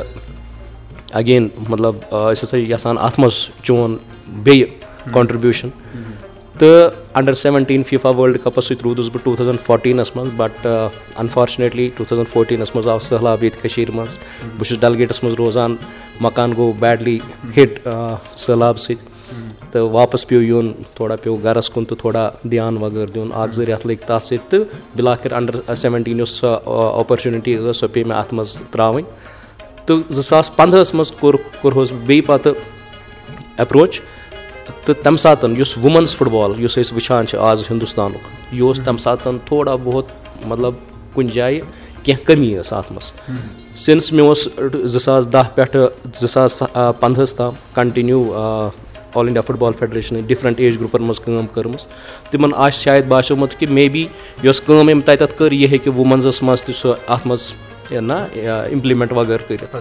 [1.12, 3.98] اَگین مطلب أسۍ ہَسا یَژھان اَتھ منٛز چون
[4.44, 4.68] بیٚیہِ
[5.14, 5.70] کَنٹرٛبیوٗشَن
[6.62, 11.90] تہٕ اَنڈَر سٮ۪وَنٹیٖن فیٖفا وٲلڈ کَپَس سۭتۍ روٗدُس بہٕ ٹوٗ تھَوزَنٛڈ فوٹیٖنَس منٛز بَٹ اَنفارچُنیٹلی
[11.96, 14.18] ٹوٗ تھَوزَنٛڈ فوٹیٖنَس منٛز آو سہلاب ییٚتہِ کٔشیٖرِ منٛز
[14.58, 15.76] بہٕ چھُس ڈَلگیٹَس منٛز روزان
[16.22, 17.18] مکان گوٚو بیڈلی
[17.58, 17.80] ہِٹ
[18.38, 19.10] سہلاب سۭتۍ
[19.72, 23.66] تہٕ واپَس پیوٚو یُن تھوڑا پیوٚو گَرَس کُن تہٕ تھوڑا دھیان وغٲرٕ دیُن اَکھ زٕ
[23.66, 28.18] رٮ۪تھ لٔگۍ تَتھ سۭتۍ تہٕ بِلاخر اَنڈَر سٮ۪وَنٹیٖن یۄس سۄ اوپَرچُنِٹی ٲس سۄ پیٚیہِ مےٚ
[28.18, 29.04] اَتھ منٛز ترٛاوٕنۍ
[29.86, 32.54] تہٕ زٕ ساس پنٛدہَس منٛز کوٚر کوٚرہوس بیٚیہِ پَتہٕ
[33.58, 34.02] اٮ۪پروچ
[34.86, 38.82] تہٕ تَمہِ ساتہٕ یُس وُمَنٕز فُٹ بال یُس أسۍ وٕچھان چھِ آز ہِندُستانُک یہِ اوس
[38.86, 40.12] تَمہِ ساتہٕ تھوڑا بہت
[40.46, 40.74] مطلب
[41.14, 41.62] کُنہِ جایہِ
[42.04, 43.14] کینٛہہ کٔمی ٲس اَتھ منٛز۔
[43.80, 44.48] سِنٕس مےٚ اوس
[44.92, 45.88] زٕ ساس دَہ پٮ۪ٹھٕ
[46.20, 46.64] زٕ ساس
[47.00, 48.34] پنٛدہَس تام continue
[49.14, 51.88] all India football فیڈریشنٕچ ڈِفرَنٛٹ ایج گرُپَن منٛز کٲم کٔرمٕژ۔
[52.32, 54.08] تِمَن آسہِ شاید باسیومُت کہِ مے بی
[54.44, 57.52] یۄس کٲم أمۍ تَتٮ۪تھ کٔر یہِ ہیٚکہِ وُمَنزَس منٛز تہِ سُہ اَتھ منٛز
[57.92, 58.14] نہ
[58.72, 59.76] اِمپلِمٮ۪نٛٹ وغٲرٕ کٔرِتھ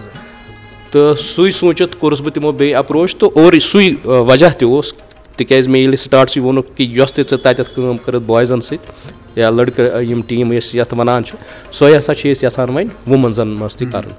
[0.91, 4.93] تہٕ سُے سوٗنٛچِتھ کوٚرُس بہٕ تِمو بیٚیہِ اٮ۪پروچ تہٕ اور سُے وجہ تہِ اوس
[5.37, 9.49] تِکیازِ مےٚ ییٚلہِ سٹاٹسٕے ووٚنُکھ کہِ یۄس تہِ ژٕ تَتٮ۪تھ کٲم کٔرٕتھ بایزَن سۭتۍ یا
[9.49, 11.37] لٔڑکہٕ یِم ٹیٖم أسۍ یَتھ وَنان چھِ
[11.71, 14.11] سۄے ہَسا چھِ أسۍ یَژھان وۄنۍ وُمٮ۪نزَن منٛز تہِ کَرُن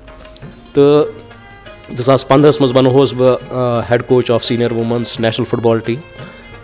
[0.72, 3.36] تہٕ زٕ ساس پنٛدہَس منٛز بَنووُس بہٕ
[3.90, 6.00] head coach of senior women's national football team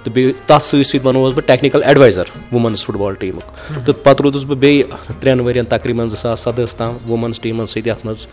[0.05, 3.45] تہٕ بیٚیہِ تَتھ سۭتۍ سۭتۍ بَنووُس بہٕ technical advisor women's football ٹیٖمُک
[3.87, 4.85] تہٕ پَتہٕ روٗدُس بہٕ بیٚیہِ
[5.21, 8.27] ترٛٮ۪ن ؤرۍ یَن تقریٖباً زٕ ساس سَدہَس تام وُمٮ۪نٕز ٹیٖمَن سۭتۍ یَتھ منٛز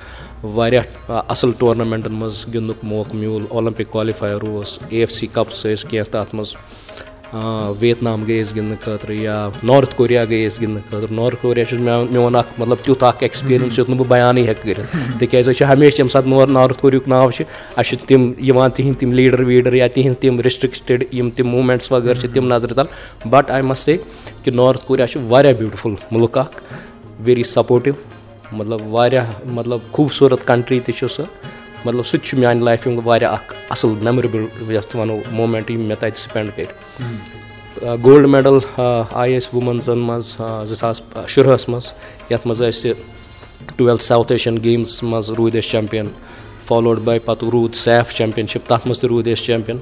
[0.43, 0.83] واریاہ
[1.27, 6.11] اَصٕل ٹورنامٮ۪نٛٹَن منٛز گِنٛدنُک موقعہٕ میوٗل اولَمپِک کالِفایَر اوس اے ایف سی کَپٕس ٲسۍ کینٛہہ
[6.11, 6.53] تَتھ منٛز
[7.79, 11.79] ویتنام گٔے أسۍ گِنٛدنہٕ خٲطرٕ یا نارٕتھ کوریا گٔے أسۍ گِنٛدنہٕ خٲطرٕ نارٕتھ کوریا چھُ
[11.79, 15.57] مےٚ میون اَکھ مطلب تیُتھ اَکھ ایٚکٕسپیٖریَنٕس یُتھ نہٕ بہٕ بیانٕے ہٮ۪کہٕ کٔرِتھ تِکیازِ أسۍ
[15.57, 17.43] چھِ ہمیشہِ ییٚمہِ ساتہٕ نور نارٕتھ کوریُک ناو چھِ
[17.75, 21.91] اَسہِ چھِ تِم یِوان تِہِنٛدۍ تِم لیٖڈَر ویٖڈَر یا تِہِنٛدۍ تِم رِسٹرٛکٹِڈ یِم تِم موٗمٮ۪نٛٹٕس
[21.91, 23.97] وغٲرٕ چھِ تِم نظرِ تَل بَٹ آی مَس سے
[24.43, 26.63] کہِ نارٕتھ کوریا چھُ واریاہ بیوٗٹِفُل مُلک اَکھ
[27.25, 27.91] ویری سَپوٹِو
[28.51, 31.23] مطلب واریاہ مطلب خوٗبصوٗرت کَنٹرٛی تہِ چھُ سُہ
[31.85, 35.81] مطلب سُہ تہِ چھُ میٛانہِ لایفہِ ہُنٛد واریاہ اَکھ اَصٕل میموریبٕل یَتھ وَنو موٗمٮ۪نٛٹ یِم
[35.87, 40.35] مےٚ تَتہِ سپٮ۪نٛڈ کٔرۍ گولڈ میڈَل آیہِ أسۍ وُمٮ۪نزَن منٛز
[40.69, 41.91] زٕ ساس شُرہَس منٛز
[42.29, 42.93] یَتھ منٛز اَسہِ
[43.75, 46.07] ٹُوٮ۪لتھ ساوُتھ ایشیَن گیمٕز منٛز روٗدۍ أسۍ چَمپِیَن
[46.67, 49.77] فالوڈ باے پَتہٕ روٗد سیف چَمپِیَنشِپ تَتھ منٛز تہِ روٗدۍ أسۍ چَمپِیَن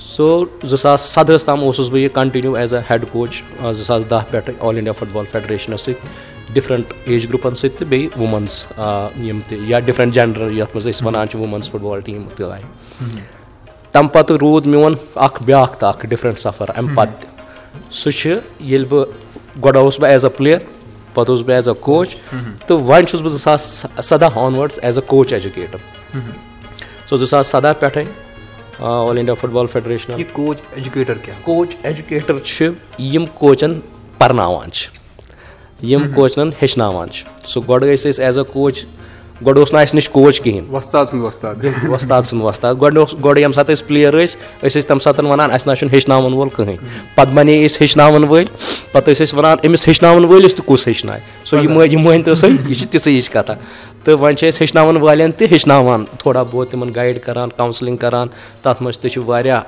[0.00, 4.10] سو زٕ ساس سَدہَس تام اوسُس بہٕ یہِ continue as a head coach زٕ ساس
[4.10, 6.08] دَہ پٮ۪ٹھٕ آل اِنڈیا فُٹ بال فیڈریشنَس سۭتۍ
[6.52, 11.06] ڈِفرَنٛٹ ایج گرُپَن سۭتۍ تہٕ بیٚیہِ وُمٮ۪نٕز یِم تہِ یا ڈِفرَنٛٹ جَنڈَر یَتھ منٛز أسۍ
[11.06, 12.64] وَنان چھِ وُمٮ۪نٕز فُٹ بال ٹیٖم تہِ آیہِ
[13.92, 18.34] تَمہِ پَتہٕ روٗد میون اَکھ بیٛاکھ تہٕ اَکھ ڈِفرَنٛٹ سَفر اَمہِ پَتہٕ تہِ سُہ چھِ
[18.60, 19.06] ییٚلہِ بہٕ
[19.64, 20.58] گۄڈٕ اوسُس بہٕ ایز اَ پٕلیر
[21.14, 22.16] پَتہٕ اوسُس بہٕ ایز اَ کوچ
[22.66, 25.78] تہٕ وۄنۍ چھُس بہٕ زٕ ساس سَداہ آنوٲڈٕس ایز اَ کوچ ایجوکیٹَر
[27.08, 28.04] سو زٕ ساس سَداہ پٮ۪ٹھَے
[28.78, 33.78] all India football federation coach educator کیٛاہ کوچ ایجوکیٹَر چھِ یِم کوچَن
[34.18, 35.03] پَرناوان چھِ
[35.82, 38.84] یِم کوچنَن ہیٚچھناوان چھِ۔ سُہ گۄڈٕ ٲسۍ أسۍ ایز اَ کوچ
[39.46, 41.54] گۄڈٕ اوس نہٕ اَسہِ نِش کوچ کِہیٖنۍ۔ وۄستاد سُنٛد وۄستاد۔
[41.88, 45.24] وۄستاد سُنٛد وۄستاد۔ گۄڈٕ اوس گۄڈٕ ییٚمہِ ساتہٕ أسۍ پٕلیر ٲسۍ أسۍ ٲسۍ تَمہِ ساتہٕ
[45.24, 46.76] وَنان اَسہِ نہ چھُنہٕ ہیٚچھناوَن وول کٕہٕنۍ۔
[47.14, 48.46] پَتہٕ بَنے أسۍ ہیٚچھناوَن وٲلۍ
[48.92, 52.34] پَتہٕ ٲسۍ أسۍ وَنان أمِس ہیٚچھناوَن وٲلِس تہِ کُس ہیٚچھنایہِ؟ سو یہِ مٲنۍ یہِ مٲنۍتو
[52.34, 53.54] سا یہِ چھِ تِژھٕے ہِش کَتھا۔
[54.04, 58.28] تہٕ وۄنۍ چھِ أسۍ ہیٚچھناوَن والٮ۪ن تہِ ہیٚچھناوان تھوڑا بہت تِمَن گایِڈ کَران کَوسِلِنٛگ کَران۔
[58.62, 59.60] تَتھ منٛز تہِ چھِ واریاہ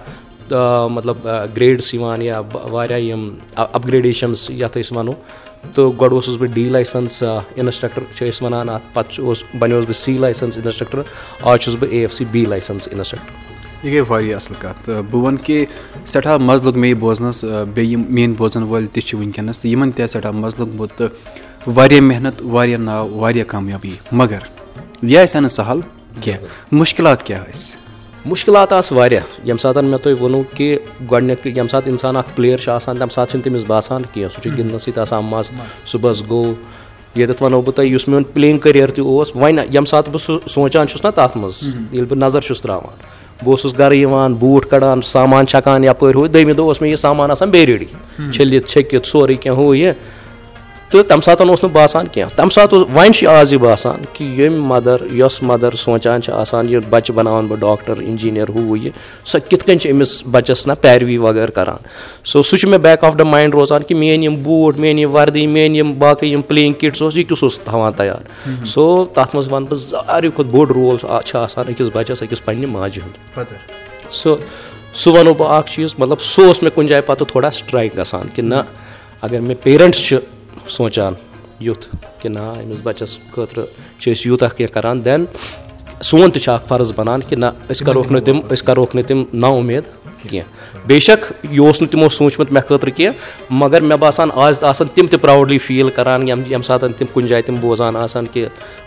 [0.90, 1.16] مطلب
[1.57, 5.12] گرٛیڈٕس یِوان یا واریاہ یِم اَپگرٛیڈیشَنٕز یَتھ أسۍ وَنو
[5.75, 7.23] تہٕ گۄڈٕ اوسُس بہٕ ڈی لایسَنٕس
[7.55, 11.03] اِنَسٹرٛکٹَر چھِ أسۍ وَنان اَتھ پَتہٕ اوس بَنیوس بہٕ سی لایسَنٕس اِنَسٹرٛکٹَر
[11.42, 13.87] آز چھُس بہٕ A F C B licence instructor.
[13.87, 15.64] یہِ گٔے واریاہ اَصٕل کَتھ۔ تہٕ بہٕ وَنہٕ کہِ
[16.07, 19.71] سٮ۪ٹھاہ مَزٕ لوٚگ مےٚ یہِ بوزنَس بیٚیہِ یِم میٲنۍ بوزَن وٲلۍ تہِ چھِ وٕنکیٚنَس تہٕ
[19.71, 21.09] یِمَن تہِ آسہِ سٮ۪ٹھاہ مَزٕ لوٚگمُت تہٕ
[21.66, 24.38] واریاہ محنت واریاہ ناو واریاہ کامیابی۔ مگر
[25.03, 25.81] یہِ آسہِ ہا نہٕ سَہل
[26.21, 27.86] کینٛہہ۔ مُشکِلات کیٛاہ ٲسۍ
[28.28, 30.76] مُشکِلات آسہٕ واریاہ۔ ییٚمہِ ساتہٕ مےٚ تۄہہِ ووٚنوُ کہِ
[31.10, 34.40] گۄڈنٮ۪تھ ییٚمہِ ساتہٕ اِنسان اَکھ پٕلیر چھُ آسان تَمہِ ساتہٕ چھِنہٕ تٔمِس باسان کینٛہہ سُہ
[34.42, 35.52] چھُ گِنٛدنَس سۭتۍ آسان مَزٕ
[35.86, 36.54] صُبحَس گوٚو۔
[37.14, 40.38] ییٚتٮ۪تھ وَنو بہٕ تۄہہِ یُس میون پٕلینٛگ کٔریر تہِ اوس وۄنۍ ییٚمہِ ساتہٕ بہٕ سُہ
[40.48, 42.96] سونٛچان چھُس نہ تَتھ منٛز ییٚلہِ بہٕ نظر چھُس ترٛاوان۔
[43.42, 46.98] بہٕ اوسُس گَرٕ یِوان بوٗٹھ کَڑان سامان چھَکان یَپٲرۍ ہُہ۔ دٔیمہِ دۄہ اوس مےٚ یہِ
[46.98, 47.86] سامان آسان بیٚیہِ ریڈی۔
[48.32, 49.94] چھٔلِتھ چھٔکِتھ سورُے کینٛہہ ہُہ یہِ
[50.90, 54.01] تہٕ تَمہِ ساتہٕ اوس نہٕ باسان کینٛہہ۔ تَمہِ ساتہٕ اوس وۄنۍ چھِ آز یہِ باسان
[54.12, 58.79] کہِ ییٚمہِ مَدَر یۄس مَدَر سونٛچان چھِ آسان یہِ بَچہِ بَناوان بہٕ ڈاکٹر اِنجیٖنَر ہُہ
[58.79, 58.90] یہِ
[59.25, 61.77] سۄ کِتھ کٔنۍ چھِ أمِس بَچَس نہ پیروی وغٲرٕ کَران۔
[62.25, 65.14] سو سُہ چھُ مےٚ بیک آف دَ مایِنٛڈ روزان کہِ میٛٲنۍ یِم بوٗٹھ میٛٲنۍ یِم
[65.14, 68.22] وَردی میٛٲنۍ یِم باقٕے یِم پٕلینٛگ کِٹٕس اوس یہِ کِس اوس تھاوان تیار۔
[68.64, 72.64] سو تَتھ منٛز وَنہٕ بہٕ ساروی کھۄتہٕ بوٚڑ رول چھُ آسان أکِس بَچَس أکِس پنٛنہِ
[72.64, 73.53] ماجہِ ہُنٛد۔
[74.11, 74.37] سُہ
[74.94, 78.29] سُہ وَنو بہٕ اَکھ چیٖز مطلب سُہ اوس مےٚ کُنہِ جایہِ پَتہٕ تھوڑا سٕٹرایِک گژھان
[78.35, 78.55] کہِ نہ
[79.22, 80.16] اگر مےٚ پیرَنٛٹٕس چھِ
[80.68, 81.14] سونٛچان
[81.61, 81.87] یُتھ
[82.20, 83.64] کہِ نہ أمِس بَچَس خٲطرٕ
[83.98, 85.24] چھِ أسۍ یوٗتاہ کینٛہہ کَران دٮ۪ن
[86.05, 89.07] سون تہِ چھُ اَکھ فرض بَنان کہِ نہ أسۍ کَرہوکھ نہٕ تِم أسۍ کَرہوکھ نہٕ
[89.09, 89.85] تِم نا اُمید
[90.29, 94.59] کینٛہہ بے شک یہِ اوس نہٕ تِمو سوٗنٛچمُت مےٚ خٲطرٕ کینٛہہ مگر مےٚ باسان آز
[94.59, 97.96] تہِ آسان تِم تہِ پرٛاوُڈلی فیٖل کَران ییٚمہِ ییٚمہِ ساتہٕ تِم کُنہِ جایہِ تِم بوزان
[97.96, 98.46] آسان کہِ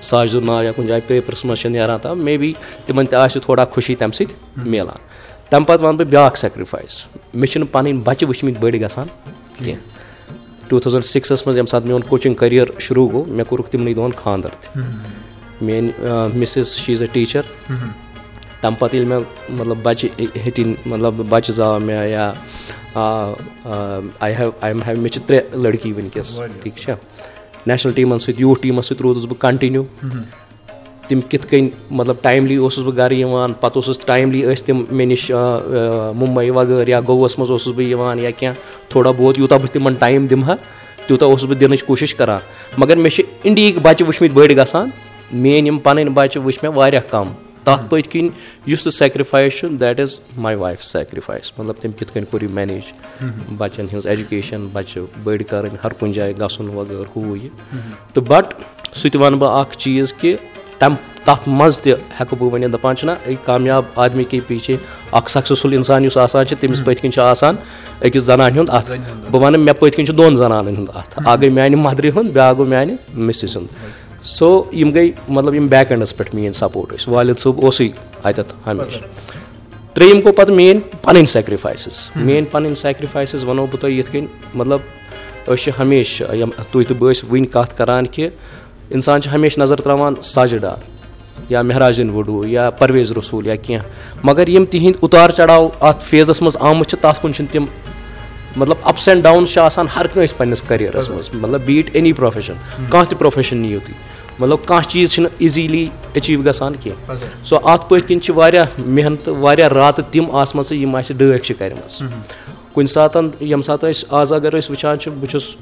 [0.10, 2.54] ساجدُر ناو یا کُنہِ جایہِ پیپرَس منٛز چھِ نیران تام مے بی
[2.86, 4.98] تِمَن تہِ آسہِ تھوڑا خوشی تَمہِ سۭتۍ مِلان
[5.50, 9.08] تَمہِ پَتہٕ وَنہٕ بہٕ بیٛاکھ سیکرِفایِس مےٚ چھِنہٕ پَنٕنۍ بَچہِ وٕچھمٕتۍ بٔڑۍ گژھان
[9.63, 9.99] کینٛہہ
[10.70, 14.12] ٹوٗ تھَوزَنٛڈ سِکسَس منٛز ییٚمہِ ساتہٕ میون کوچِنٛگ کٔریر شروٗع گوٚو مےٚ کوٚرُکھ تِمنٕے دۄہَن
[14.18, 14.82] خاندَر تہِ۔
[15.62, 17.42] میٛٲنۍ missus she is a teacher
[18.62, 22.32] تَمہِ پَتہٕ ییٚلہِ مےٚ مطلب بَچہِ ہیٚتِنۍ مطلب بَچہِ زاو مےٚ یا
[22.96, 26.96] I have I am have مےٚ چھِ ترٛےٚ لٔڑکی وٕنکیٚس ٹھیٖک چھا؟
[27.68, 29.86] نیشنَل ٹیٖمَن سۭتۍ یوٗتھ ٹیٖمَس سۭتۍ روٗدُس بہٕ کَنٹِنیوٗ
[31.10, 35.08] تِم کِتھ کٔنۍ مطلب ٹایملی اوسُس بہٕ گَرٕ یِوان پَتہٕ اوسُس ٹایملی ٲسۍ تِم مےٚ
[35.08, 35.32] نِش
[36.15, 39.93] مُمبے وغٲرٕ یا گوٚوَس منٛز اوسُس بہٕ یِوان یا کینٛہہ تھوڑا بہت یوٗتاہ بہٕ تِمَن
[39.93, 40.56] ٹایم دِمہٕ ہا
[41.08, 42.39] تیوٗتاہ اوسُس بہٕ دِنٕچ کوٗشِش کَران۔
[42.78, 44.89] مگر مےٚ چھِ اِنڈیہِکۍ بَچہِ وٕچھمٕتۍ بٔڑۍ گژھان
[45.32, 47.28] میٲنۍ یِم پَنٕنۍ بَچہِ وٕچھ مےٚ واریاہ کَم۔
[47.63, 48.30] تَتھ پٔتۍ کِنۍ
[48.67, 52.52] یُس تہِ سیکرِفایِس چھُ that is my wife sacrifice مطلب تٔمۍ کِتھ کٔنۍ کوٚر یہِ
[52.52, 53.24] مینیج
[53.58, 57.50] بَچَن ہِنٛز ایجوکیشَن بَچہِ بٔڑۍ کَرٕنۍ ہر کُنہِ جایہِ گژھُن وغٲرٕ ہُہ یہِ۔
[58.13, 58.54] تہٕ بَٹ
[58.93, 60.36] سُہ تہِ وَنہٕ بہٕ اَکھ چیٖز کہِ
[60.80, 63.12] تَمہِ تَتھ منٛز تہِ ہٮ۪کہٕ بہٕ ؤنِتھ دَپان چھِنہ
[63.46, 64.78] کامیاب آدمی کے پیٖچھے
[65.12, 67.56] اَکھ سَکسَسفُل اِنسان یُس آسان چھِ تٔمِس پٔتۍ کِنۍ چھُ آسان
[68.02, 68.96] أکِس زَنانہِ ہُنٛد اَتھٕ۔
[69.32, 72.32] بہٕ وَنہٕ مےٚ پٔتۍ کِنۍ چھُ دۄن زَنانَن ہُنٛد اَتھٕ۔ اَکھ گٔے میٛانہِ مَدرِ ہُنٛد
[72.32, 73.68] بیٛاکھ گوٚو میٛانہِ مِسِز ہُنٛد۔
[74.22, 77.89] سو یِم گٔے مطلب یِم بیک اٮ۪نٛڈَس پٮ۪ٹھ میٛٲنۍ سَپوٹ ٲسۍ۔ والِد صٲب اوسُے
[78.24, 79.02] اَتٮ۪تھ ہمیشہِ۔
[79.94, 84.80] ترٛیٚیِم گوٚو پَتہٕ میٲنۍ پَنٕنۍ سیکرِفایسٕز میٲنۍ پَنٕنۍ سیکرِفایسٕز وَنو بہٕ تۄہہِ یِتھ کٔنۍ مطلب
[85.48, 88.30] أسۍ چھِ ہمیشہِ یِم تُہۍ تہٕ بہٕ ٲسۍ وٕنۍ کَتھ کَران کہِ
[88.89, 90.78] اِنسان چھِ ہمیشہِ نظر ترٛاوان ساجِد ڈار
[91.49, 93.86] یا مہراجِن وُڈوٗ یا پرویز رسوٗل یا کینٛہہ۔
[94.23, 97.65] مگر یِم تِہِنٛدۍ اُتار چَڑاو اَتھ فیزَس منٛز آمٕتۍ چھِ تَتھ کُن چھِنہٕ تِم
[98.56, 102.54] مطلب اَپٕس اینٛڈ ڈاوُنٕز چھِ آسان ہر کٲنٛسہِ پنٛنِس کٔریرَس منٛز۔ مطلب بیٖٹ ایٚنی پرٛوفیشَن
[102.89, 103.95] کانٛہہ تہِ پرٛوفیشَن نِیِو تُہۍ۔
[104.39, 109.36] مطلب کانٛہہ چیٖز چھِنہٕ ایٖزیٖلی ایٚچیٖو گژھان کینٛہہ۔ سو اَتھ پٔتۍ کِنۍ چھِ واریاہ محنتہٕ
[109.36, 112.08] واریاہ راتہٕ تِم آسمَژٕ یِم اَسہِ ڈٲکۍ چھِ کَرِمَژٕ۔
[112.73, 115.56] کُنہِ ساتہٕ ییٚمہِ ساتہٕ أسۍ آز اگر أسۍ وٕچھان چھِ بہٕ چھُس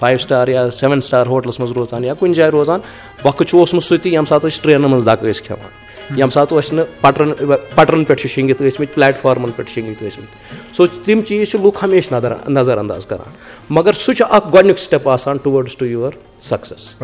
[0.00, 2.80] فایِو سِٹار یا سٮ۪وَن سِٹار ہوٹلَس منٛز روزان یا کُنہِ جایہِ روزان
[3.24, 5.70] وقت چھُ اوسمُت سُہ تہِ ییٚمہِ ساتہٕ أسۍ ٹرٛینَن منٛز دَکہٕ ٲسۍ کھٮ۪وان
[6.16, 7.32] ییٚمہِ ساتہٕ ٲسۍ نہٕ پَٹرَن
[7.74, 11.84] پَٹرَن پٮ۪ٹھ چھِ شیٚنٛگِتھ ٲسۍمٕتۍ پٕلیٹ فارمَن پٮ۪ٹھ شیٚنٛگِتھ ٲسۍمٕتۍ۔ سو تِم چیٖز چھِ لُکھ
[11.84, 13.30] ہمیشہِ نظر نظر اَنداز کَران۔
[13.70, 16.10] مگر سُہ چھُ اَکھ گۄڈنیُک سِٹٮ۪پ آسان ٹُوٲڈٕس ٹُو یُوَر
[16.42, 16.94] سَکسَس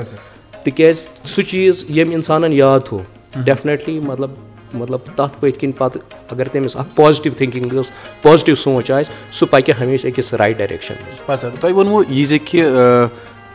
[0.62, 3.02] تِکیٛازِ سُہ چیٖز ییٚمۍ اِنسانَن یاد تھوٚو
[3.44, 4.30] ڈٮ۪فنِٹلی مطلب
[4.74, 7.90] مطلب تَتھ پٔتۍ کِنۍ پَتہٕ اگر تٔمِس اَکھ پازِٹِو تھِنٛکِنٛگ ٲس
[8.22, 11.40] پازِٹِو سونٛچ آسہِ سُہ پَکہِ ہمیشہِ أکِس رایٹ ڈایریکشَن منٛز.
[11.61, 12.64] تۄہہِ ووٚنوُ یہِ زِ کہِ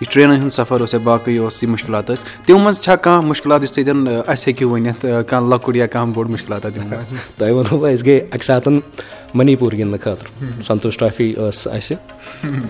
[0.01, 3.27] یہِ ٹرٛینَن ہُنٛد سفر اوس یا باقٕے اوس یہِ مُشکلات ٲسۍ تِمو منٛز چھا کانٛہہ
[3.27, 6.61] مُشکلات یُس تَتٮ۪ن اَسہِ ہیٚکِو ؤنِتھ کانٛہہ لۄکُٹ یا کانٛہہ بوٚڑ مُشکلات
[7.37, 8.79] تۄہہِ وَنو بہٕ أسۍ گٔے اَکہِ ساتہٕ
[9.35, 11.95] مٔنی پوٗر گِنٛدنہٕ خٲطرٕ سنتوش ٹرافی ٲس اَسہِ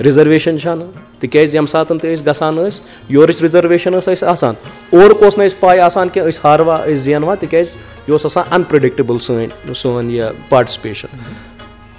[0.06, 0.88] رِزٔرویشَن چھَنہٕ
[1.20, 4.54] تِکیٛازِ ییٚمہِ ساتہٕ تہِ أسۍ گژھان ٲسۍ یورٕچ رِزٔرویشَن ٲس اَسہِ آسان
[4.92, 7.76] اورُک اوس نہٕ اَسہِ پاے آسان کہِ أسۍ ہاروا أسۍ زینوا تِکیٛازِ
[8.08, 11.18] یہِ اوس آسان اَنپرٛڈِکٹِبٕل سٲنۍ سون یہِ پاٹِسِپیشَن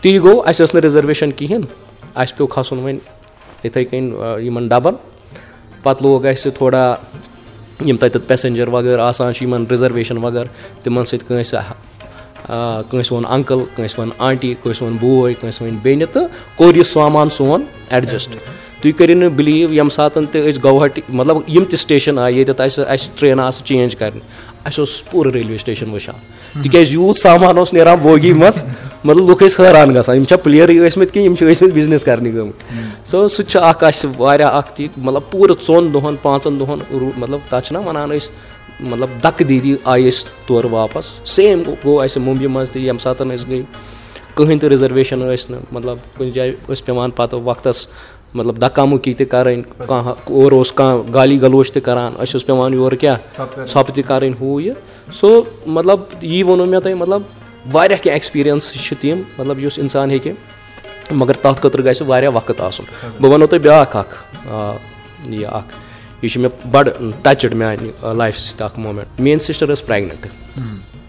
[0.01, 1.67] تی گوٚو اَسہِ ٲس نہٕ رِزٔرویشَن کِہیٖنۍ
[2.15, 2.99] اَسہِ پیوٚو کھَسُن وۄنۍ
[3.65, 4.95] یِتھَے کٔنۍ یِمَن ڈَبَن
[5.83, 6.95] پَتہٕ لوگ اَسہِ تھوڑا
[7.87, 10.49] یِم تَتٮ۪تھ پیسَنجَر وغٲرٕ آسان چھِ یِمَن رِزٔرویشَن وغٲرٕ
[10.83, 11.59] تِمَن سۭتۍ کٲنٛسہِ
[12.91, 16.85] کٲنٛسہِ ووٚن اَنکٕل کٲنٛسہِ ووٚن آنٹی کٲنٛسہِ ووٚن بوے کٲنٛسہِ ووٚن بیٚنہِ تہٕ کوٚر یہِ
[16.87, 18.37] سامان سون ایڈجَسٹ
[18.83, 22.61] تُہۍ کٔرِو نہٕ بِلیٖو ییٚمہِ ساتہٕ تہِ أسۍ گوہاٹی مطلب یِم تہِ سٹیشَن آیہِ ییٚتٮ۪تھ
[22.61, 24.21] اَسہِ اَسہِ ٹرٛینہٕ آسہٕ چینٛج کَرنہِ
[24.67, 28.65] اَسہِ اوس پوٗرٕ ریلوے سٹیشَن وٕچھان تِکیٛازِ یوٗت سامان اوس نیران بوگی منٛز
[29.05, 32.35] مطلب لُکھ ٲسۍ حٲران گژھان یِم چھا پٕلیرٕے ٲسۍمٕتۍ کِنہٕ یِم چھِ ٲسۍمٕتۍ بِزنِس کَرنہِ
[32.35, 36.61] گٔمٕتۍ سو سُہ تہِ چھُ اَکھ اَسہِ واریاہ اَکھ تہِ مطلب پوٗرٕ ژۄن دۄہَن پانٛژَن
[36.61, 38.31] دۄہَن روٗ مطلب تَتھ چھِنہ وَنان أسۍ
[38.91, 43.35] مطلب دَکہٕ دیٖدی آیہِ أسۍ تورٕ واپَس سیم گوٚو اَسہِ مُمبیہِ منٛز تہِ ییٚمہِ ساتہٕ
[43.35, 43.63] أسۍ گٔے
[44.35, 47.87] کٕہٕنۍ تہِ رِزٔرویشَن ٲسۍ نہٕ مطلب کُنہِ جایہِ ٲسۍ پٮ۪وان پَتہٕ وقتَس
[48.35, 52.47] مطلب دَکا مُکی تہِ کَرٕنۍ کانٛہہ اورٕ اوس کانٛہہ گالی گلوچ تہِ کَران اَسہِ اوس
[52.47, 53.19] پٮ۪وان یورٕ کیٛاہ؟
[53.67, 54.75] ژھۄپہٕ تہِ کَرٕنۍ ہُہ یہِ۔
[55.15, 57.23] سو مطلب یی ووٚنوُ مےٚ تۄہہِ مطلب
[57.73, 60.33] واریاہ کینٛہہ ایٚکٕسپیٖریَنٕس چھِ تِم مطلب یُس اِنسان ہیٚکہِ
[61.11, 62.85] مگر تَتھ خٲطرٕ گژھِ واریاہ وقت آسُن۔
[63.21, 64.15] بہٕ وَنو تۄہہِ بیٛاکھ اَکھ
[65.29, 65.75] یہِ اَکھ
[66.23, 66.91] یہِ چھُ مےٚ بَڑٕ
[67.23, 70.27] ٹَچٕڈ میٛانہِ لایفہِ سۭتۍ اَکھ موٗمٮ۪نٛٹ میٛٲنۍ سِسٹَر ٲس پرٛٮ۪گنِٹ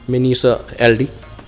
[0.09, 1.05] مےٚ نی سۄ ایل ڈی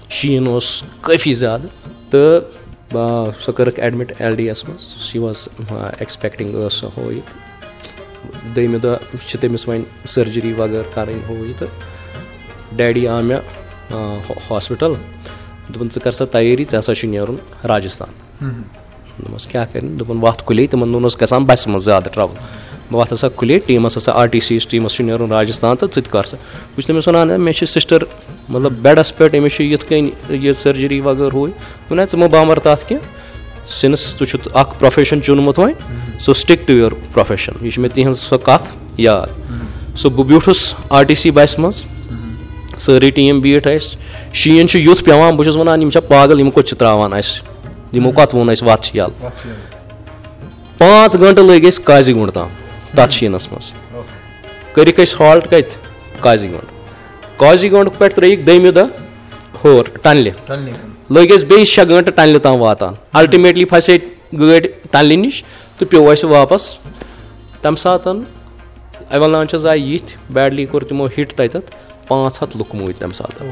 [0.10, 1.66] شیٖن اوس کٲفی زیادٕ
[2.10, 2.42] تہٕ
[2.92, 7.22] سۄ کٔرٕکھ ایڈمِٹ ایل ڈی یَس منٛز شی واز ایٚکٕسپیکٹِنٛگ ٲس سۄ ہُہ یہِ
[8.56, 8.96] دوٚیمہِ دۄہ
[9.28, 13.40] چھِ تٔمِس وۄنۍ سٔرجِری وغٲرٕ کَرٕنۍ ہُہ یہِ تہٕ ڈیڈی آو مےٚ
[14.50, 14.94] ہاسپِٹَل
[15.70, 17.36] دوٚپُن ژٕ کَر سا تیٲری ژےٚ ہَسا چھُے نیرُن
[17.70, 18.10] راجِستان
[18.42, 22.38] دوٚپمَس کیٛاہ کَرِ دوٚپُن وَتھ کُلے تِمَن دۄہَن اوس گژھان بَسہِ منٛز زیادٕ ٹرٛاوٕل
[22.92, 26.04] وَتھ ہَسا کھُلے ٹیٖمَس ہَسا آر ٹی سی یَس ٹیٖمَس چھُ نیرُن راجِستان تہٕ ژٕ
[26.04, 27.98] تہِ کَر سا۔ بہٕ چھُس تٔمِس وَنان مےٚ چھِ سِسٹَر
[28.50, 32.60] مطلب بیڈَس پٮ۪ٹھ أمِس چھُ یِتھ کٔنۍ یہِ سٔرجِری وغٲرٕ ہُہ ہے ژٕ مہٕ بامَر
[32.60, 33.08] تَتھ کینٛہہ۔
[33.68, 35.74] سِنٕس ژٕ چھُتھ اَکھ پرٛوفیشَن چُنمُت وۄنۍ۔
[36.20, 39.28] سُہ سِٹِک ٹُو یُوَر پرٛوفیشَن۔ یہِ چھِ مےٚ تِہِنٛز سۄ کَتھ یاد۔
[39.98, 41.86] سُہ بہٕ بیوٗٹھُس آر ٹی سی بَسہِ منٛز۔
[42.78, 43.98] سٲری ٹیٖم بیٖٹھ اَسہِ
[44.34, 47.44] شیٖن چھُ یُتھ پٮ۪وان۔ بہٕ چھُس وَنان یِم چھا پاگل یِم کوٚت چھِ ترٛاوان اَسہِ؟
[47.94, 49.30] یِمو کَتھ ووٚن اَسہِ وَتھ چھِ یَلہٕ۔
[50.78, 52.48] پانٛژھ گٲنٛٹہٕ لٔگۍ أسۍ قازی گُنٛڈ تام
[52.96, 53.72] تَتھ شیٖنَس منٛز
[54.74, 58.86] کٔرِکھ أسۍ ہالٹ کَتہِ قازی گُنٛڈ قازی گنٛڈ پٮ۪ٹھ ترٛٲیِکھ دٔیمہِ دۄہ
[59.64, 60.32] ہور ٹَنلہِ
[61.10, 63.98] لٔگۍ أسۍ بیٚیہِ شےٚ گٲنٛٹہٕ ٹَنلہِ تام واتان اَلٹٕمیٹلی پھسے
[64.40, 65.44] گٲڑۍ ٹَنلہِ نِش
[65.78, 66.78] تہٕ پیوٚو اَسہِ واپَس
[67.62, 68.22] تَمہِ ساتہٕ
[69.12, 71.72] اٮ۪وَلانچٕز آیہِ یِتھۍ بیڈلی کوٚر تِمو ہِٹ تَتٮ۪تھ
[72.08, 73.48] پانٛژھ ہَتھ لُکھ موٗدۍ تَمہِ ساتہٕ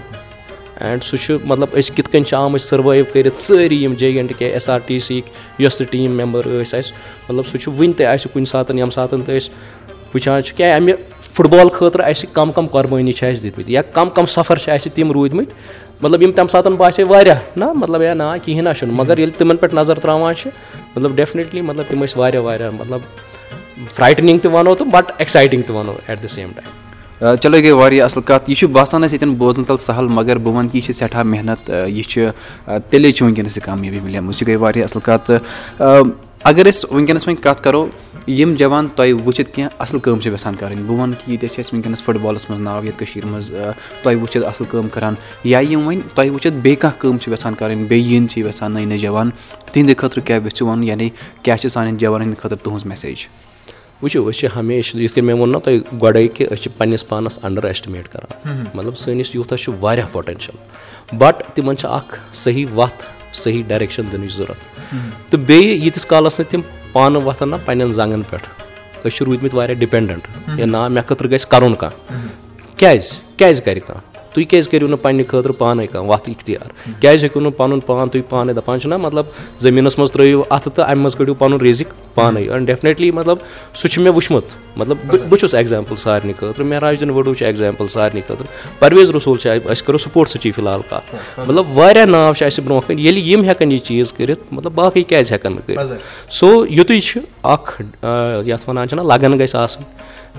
[0.80, 4.34] اینٛڈ سُہ چھُ مطلب أسۍ کِتھ کٔنۍ چھِ آمٕتۍ سٔروایِو کٔرِتھ سٲری یِم J and
[4.38, 6.94] K S R T C یِکۍ یۄس تہِ ٹیٖم مٮ۪مبر ٲسۍ اَسہِ
[7.30, 9.50] مطلب سُہ چھُ وٕنہِ تہِ اَسہِ کُنہِ ساتہٕ ییٚمہِ ساتہٕ تہِ أسۍ
[10.14, 10.94] وٕچھان چھِ کیٛاہ اَمہِ
[11.34, 14.72] فُٹ بال خٲطرٕ اَسہِ کَم کَم قۄربٲنی چھِ اَسہِ دِتمٕتۍ یا کَم کَم سفر چھِ
[14.72, 15.54] اَسہِ تِم روٗدۍمٕتۍ
[16.02, 19.38] مطلب یِم تَمہِ ساتہٕ باسے واریاہ نہ مطلب یا نہ کِہیٖنۍ نہ چھُنہٕ مگر ییٚلہِ
[19.38, 20.50] تِمَن پٮ۪ٹھ نظر ترٛاوان چھِ
[20.96, 23.00] مطلب ڈٮ۪فنِٹلی مطلب تِم ٲسۍ واریاہ واریاہ مطلب
[23.96, 26.93] فرٛایٹنِنٛگ تہِ وَنو تہٕ بَٹ ایٚکسایٹِنٛگ تہِ وَنو ایٹ دَ سیم ٹایم
[27.24, 30.38] چلو یہِ گٔے واریاہ اَصٕل کَتھ یہِ چھُ باسان اَسہِ ییٚتٮ۪ن بوزنہٕ تَل سَہل مگر
[30.38, 32.28] بہٕ وَنہٕ کہِ یہِ چھِ سٮ۪ٹھاہ محنت یہِ چھِ
[32.90, 36.12] تیٚلے چھِ وٕنکیٚنَس یہِ کامیٲبی مِلیمٕژ یہِ گٔے واریاہ اَصٕل کَتھ تہٕ
[36.44, 37.86] اگر أسۍ وٕنکیٚنَس وۄنۍ کَتھ کَرو
[38.28, 41.60] یِم جوان تۄہہِ وٕچھِتھ کینٛہہ اَصٕل کٲم چھِ یَژھان کَرٕنۍ بہٕ وَنہٕ کہِ ییٚتہِ چھِ
[41.60, 43.52] اَسہِ وٕنکیٚنَس فُٹ بالَس منٛز ناو یَتھ کٔشیٖرِ منٛز
[44.04, 47.54] تۄہہِ وٕچھِتھ اَصٕل کٲم کَران یا یِم وۄنۍ تۄہہِ وٕچھِتھ بیٚیہِ کانٛہہ کٲم چھِ یَژھان
[47.56, 49.30] کَرٕنۍ بیٚیہِ یِن چھِ یَژھان نٔے نٔے جوان
[49.72, 51.10] تِہنٛدِ خٲطرٕ کیاہ یژھِو وَنُن یعنی
[51.44, 53.28] کیاہ چھِ سانٮ۪ن جوانَن ہِنٛدِ خٲطرٕ تُہٕنٛز میسیج
[54.04, 57.08] وٕچھِو أسۍ چھِ ہمیشہِ یِتھ کٔنۍ مےٚ ووٚن نہ تۄہہِ گۄڈَے کہِ أسۍ چھِ پنٛنِس
[57.08, 60.58] پانَس اَنڈَر ایسٹِمیٹ کَران مطلب سٲنِس یوٗتھَس چھُ واریاہ پوٹٮ۪نشَل
[61.18, 64.68] بَٹ تِمَن چھِ اَکھ صحیح وَتھ صحیح ڈایریکشَن دِنٕچ ضوٚرَتھ
[65.30, 66.62] تہٕ بیٚیہِ ییٖتِس کالَس نہٕ تِم
[66.94, 68.48] پانہٕ وۄتھان نہ پنٛنٮ۪ن زنٛگَن پٮ۪ٹھ۔
[69.02, 72.18] أسۍ چھِ روٗدۍمٕتۍ واریاہ ڈِپٮ۪نٛڈَنٛٹ ہے نہ مےٚ خٲطرٕ گژھِ کَرُن کانٛہہ۔
[72.78, 76.70] کیٛازِ؟ کیٛازِ کَرِ کانٛہہ تُہۍ کیٛازِ کٔرِو نہٕ پنٛنہِ خٲطرٕ پانَے کانٛہہ وَتھ اِختیار؟
[77.02, 79.26] کیٛازِ ہیٚکِو نہٕ پَنُن پان تُہۍ پانَے دَپان چھِنہ مطلب
[79.60, 83.38] زٔمیٖنَس منٛز ترٛٲیِو اَتھٕ تہٕ اَمہِ منٛز کٔڑِو پَنُن رِزِق پانَے۔ اینڈ ڈٮ۪فنِٹلی مطلب
[83.74, 84.44] سُہ چھُ مےٚ وٕچھمُت۔
[84.78, 88.48] مطلب بہٕ چھُس ایٚگزامپٕل سارنٕے خٲطرٕ۔ مہراج دِن وڈوٗ چھُ ایٚگزامپٕل سارنٕے خٲطرٕ۔
[88.80, 93.00] پرویز رسوٗل چھِ أسۍ کَرو سپوٹسٕچی فِلحال کَتھ۔ مطلب واریاہ ناو چھِ اَسہِ برونٛہہ کَنہِ۔
[93.00, 97.22] ییٚلہِ یِم ہٮ۪کَن یہِ چیٖز کٔرِتھ مطلب باقٕے کیٛازِ ہٮ۪کَن نہٕ کٔرِتھ؟ سو یُتُے چھُ
[97.44, 97.82] اَکھ
[98.46, 99.86] یَتھ وَنان چھِنہ لگَن گژھِ آسٕنۍ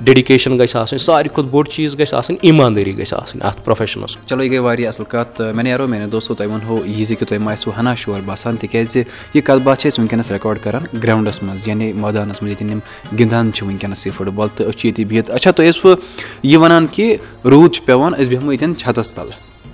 [0.03, 4.43] ڈیڈِکیشَن گژھِ آسٕنۍ ساروی کھۄتہٕ بوٚڑ چیٖز گژھِ آسٕنۍ ایٖماندٲری گژھِ آسٕنۍ اَتھ پرٛوفیشنَس چلو
[4.43, 7.29] یہِ گٔے واریاہ اَصٕل کَتھ۔ تہٕ مےٚ نیرو میانیو دوستو تۄہہِ وَنہو یہِ زِ کہِ
[7.29, 8.97] تۄہہِ ما آسِوٕ ہَنا شور باسان تِکیازِ
[9.35, 12.79] یہِ کَتھ باتھ چھِ أسۍ وٕنکیٚنَس رِکاڈ کَران گرٛاوُنٛڈَس منٛز یعنی مٲدانَس منٛز ییٚتٮ۪ن یِم
[13.19, 15.97] گِنٛدان چھِ وٕنکیٚنَس یہِ فُٹ بال تہٕ أسۍ چھِ ییٚتہِ بِہِتھ۔ اچھا تُہۍ ٲسوٕ
[16.43, 19.31] یہِ وَنان کہِ روٗد چھُ پٮ۪وان أسۍ بیٚہمو ییٚتٮ۪ن چھَتَس تَل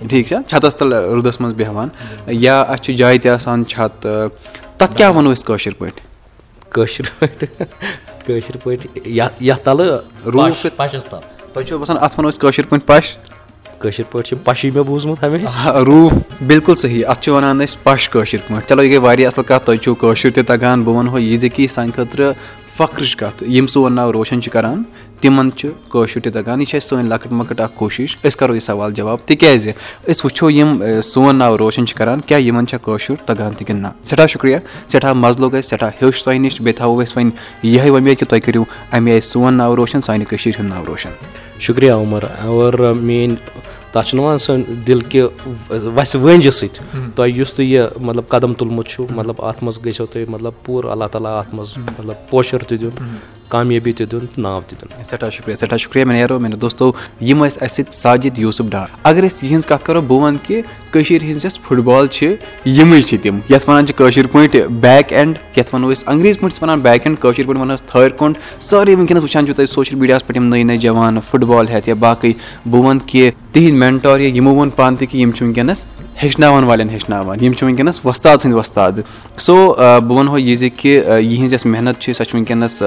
[0.09, 1.89] ٹھیٖک چھا؟ چھَتَس تَل روٗدَس منٛز بیٚہوان
[2.27, 4.07] یا اَسہِ چھِ جایہِ تہِ آسان چھَت
[4.77, 5.99] تَتھ کیٛاہ وَنو أسۍ کٲشِر پٲٹھۍ؟
[6.69, 7.65] کٲشِر پٲٹھۍ
[8.25, 10.65] کٲشِر پٲٹھۍ یَتھ یَتھ تَلہٕ روٗف
[11.53, 13.15] تۄہہِ چھُو باسان اَتھ وَنو أسۍ کٲشِر پٲٹھۍ پَش
[13.79, 16.13] کٲشِر پٲٹھۍ چھِ پَشی مےٚ بوٗزمُت ہمیشہِ روٗف
[16.47, 19.65] بِلکُل صحیح اَتھ چھِ وَنان أسۍ پَش کٲشِر پٲٹھۍ چلو یہِ گٔے واریاہ اَصٕل کَتھ
[19.65, 22.33] تۄہہِ چھُو کٲشُر تہِ تَگان بہٕ وَنہو یہِ زِ کہِ سانہِ خٲطرٕ
[22.77, 24.83] فخرٕچ کَتھ یِم سون ناو روشَن چھِ کَران
[25.21, 28.53] تِمَن چھُ کٲشُر تہِ تَگان یہِ چھِ اَسہِ سٲنۍ لۄکٕٹ مۄکٕٹ اَکھ کوٗشِش۔ أسۍ کَرو
[28.53, 29.67] یہِ سوال جواب۔ تِکیٛازِ
[30.07, 33.81] أسۍ وٕچھو یِم سون ناو روشَن چھِ کَران کیٛاہ یِمَن چھا کٲشُر تَگان تہِ کِنہٕ
[33.81, 34.57] نہ۔ سٮ۪ٹھاہ شُکریہ
[34.87, 37.31] سٮ۪ٹھاہ مَزٕ لوٚگ اَسہِ سٮ۪ٹھاہ ہیوٚچھ تۄہہِ نِش۔ بیٚیہِ تھاوو أسۍ وۄنۍ
[37.63, 41.11] یِہوٚے وۄمید کہِ تُہۍ کٔرِو اَمے آیہِ سون ناو روشَن سانہِ کٔشیٖرِ ہُنٛد ناو روشَن۔
[41.59, 43.35] شُکریہ عمر۔ اور میٲنۍ
[43.91, 45.21] تَتھ چھُنہٕ وَنان سٲنۍ دِل کہِ
[45.69, 50.05] وَسہِ وٲنٛجہِ سۭتۍ۔ تۄہہِ یُس تُہۍ یہِ مطلب قدم تُلمُت چھُو مطلب اَتھ منٛز گٔژھِو
[50.05, 53.15] تُہۍ مطلب پوٗرٕ اللہ تعالیٰ اَتھ منٛز مطلب پوشَر تہِ دیُن
[53.51, 57.75] کامیٲبی تہِ دیُن تہٕ ناو تہِ شُکریہ سٮ۪ٹھاہ شُکریہ مےٚ نیرو دوستو یِم ٲسۍ اَسہِ
[57.75, 60.61] سۭتۍ ساجِد یوٗسُف ڈار اگر أسۍ یِہٕنٛز کَتھ کَرو بہٕ وَنہٕ کہِ
[60.91, 62.35] کٔشیٖرِ ہِنٛز یۄس فُٹ بال چھِ
[62.65, 66.55] یِمٕے چھِ تِم یَتھ وَنان چھِ کٲشِر پٲٹھۍ بیک اینٛڈ یَتھ وَنو أسۍ انٛگریٖزِ پٲٹھۍ
[66.55, 69.65] چھِ وَنان بیک اینٛڈ کٲشِر پٲٹھۍ وَنو أسۍ تھٲرۍ کُنٛڈ سٲری وٕنکیٚنَس وٕچھان چھُو تُہۍ
[69.73, 72.31] سوشَل میٖڈیاہَس پٮ۪ٹھ یِم نٔے نٔے جوان فُٹ بال ہٮ۪تھ یا باقٕے
[72.65, 75.85] بہٕ وَنہٕ کہِ تِہِنٛدۍ مٮ۪نٹور یا یِمو ووٚن پانہٕ تہِ کہِ یِم چھِ وٕنکیٚنَس
[76.23, 78.91] ہیٚچھناوان والٮ۪ن ہیٚچھناوان یِم چھِ وٕنکیٚنَس وۄستاد سٕنٛدۍ وۄستاد۔
[79.45, 79.55] سو
[80.07, 82.81] بہٕ وَنہو یہِ زِ کہِ یِہٕنٛز یۄس محنت چھِ سۄ چھِ وٕنکیٚنَس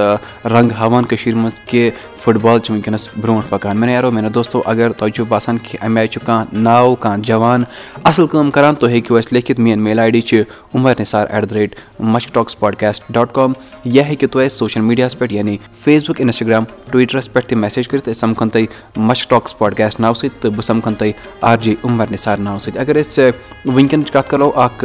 [0.45, 1.91] رنٛگ ہاوان کٔشیٖرِ منٛز کہِ
[2.25, 5.79] فُٹ بال چھِ وٕنکیٚنَس برونٛٹھ پَکان۔ مےٚ نیرو میانیو دوستو اگر تۄہہِ چھُو باسان کہِ
[5.81, 7.65] اَمہِ آیہِ چھُ کانٛہہ ناو کانٛہہ جوان
[8.05, 10.43] اَصٕل کٲم کَران تُہۍ ہیٚکِو اَسہِ لیکھِتھ۔ میٛٲنۍ میل آی ڈی چھِ
[10.75, 13.53] Umar Nisar at the rate مشک ٹاک سپاٹکاسٹ ڈاٹ کام۔
[13.85, 17.89] یا ہیٚکِو تُہۍ اَسہِ سوشَل میٖڈیاہَس پٮ۪ٹھ یعنی فیس بُک اِنَسٹاگرٛام ٹُوِٹرَس پٮ۪ٹھ تہِ میسیج
[17.89, 21.75] کٔرِتھ أسۍ سَمکھَن تۄہہِ مشک ٹاک سپاٹکاسٹ ناوٕ سۭتۍ تہٕ بہٕ سَمکھَن تۄہہِ آر جے
[21.85, 23.31] عُمر نثار ناوٕ سۭتۍ۔ اگر أسۍ
[23.65, 24.85] وٕنکیٚنٕچ کَتھ کَرو اکھ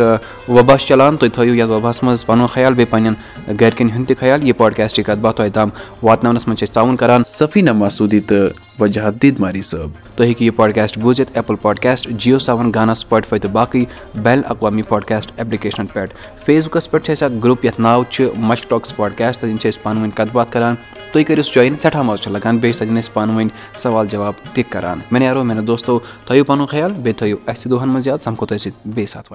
[0.49, 4.17] وبا چھِ چَلان۔ تُہۍ تھٲیِو یَتھ وباہَس منٛز پَنُن خیال بیٚیہِ پنٛنٮ۪ن گَرِکٮ۪ن ہُنٛد تہِ
[4.19, 5.69] خیال۔ یہِ پاڈکاسٹٕچ کَتھ باتھ تۄہہِ تام
[6.03, 11.31] واتناونَس منٛز چھِ أسۍ تعاوُن کَران تہٕ وجہت ماری صٲب تُہۍ ہیٚکِو یہِ پاڈکاسٹ بوٗزِتھ
[11.35, 13.83] ایپٕل پاڈکاسٹ جِیو سیوَن گانا سُپاٹفاے تہٕ باقٕے
[14.23, 16.13] بین الاقوامی پاڈکاسٹ ایپلِکیشنَن پٮ۪ٹھ
[16.45, 19.69] فیس بُکَس پٮ۪ٹھ چھِ اَسہِ اکھ گرُپ یَتھ ناو چھُ مشک ٹاکٕس پاڈکاسٹ تَتٮ۪ن چھِ
[19.69, 20.75] أسۍ پانہٕ ؤنۍ کَتھ باتھ کَران
[21.11, 23.49] تُہۍ کٔرِو جویِن سٮ۪ٹھاہ مَزٕ چھُ لَگان بیٚیہِ چھِ تَتٮ۪ن أسۍ پانہٕ ؤنۍ
[23.83, 27.89] سوال جواب تہِ کَران مےٚ نیرو میانیو دوستو تھٲیِو پَنُن خیال بیٚیہِ تھٲیِو اَسہِ دۄہَن
[27.89, 29.31] منٛز یاد سَمکھو تۄہہِ سۭتۍ بیٚیہِ ساتہٕ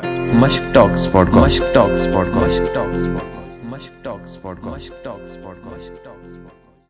[5.56, 6.13] واتہِ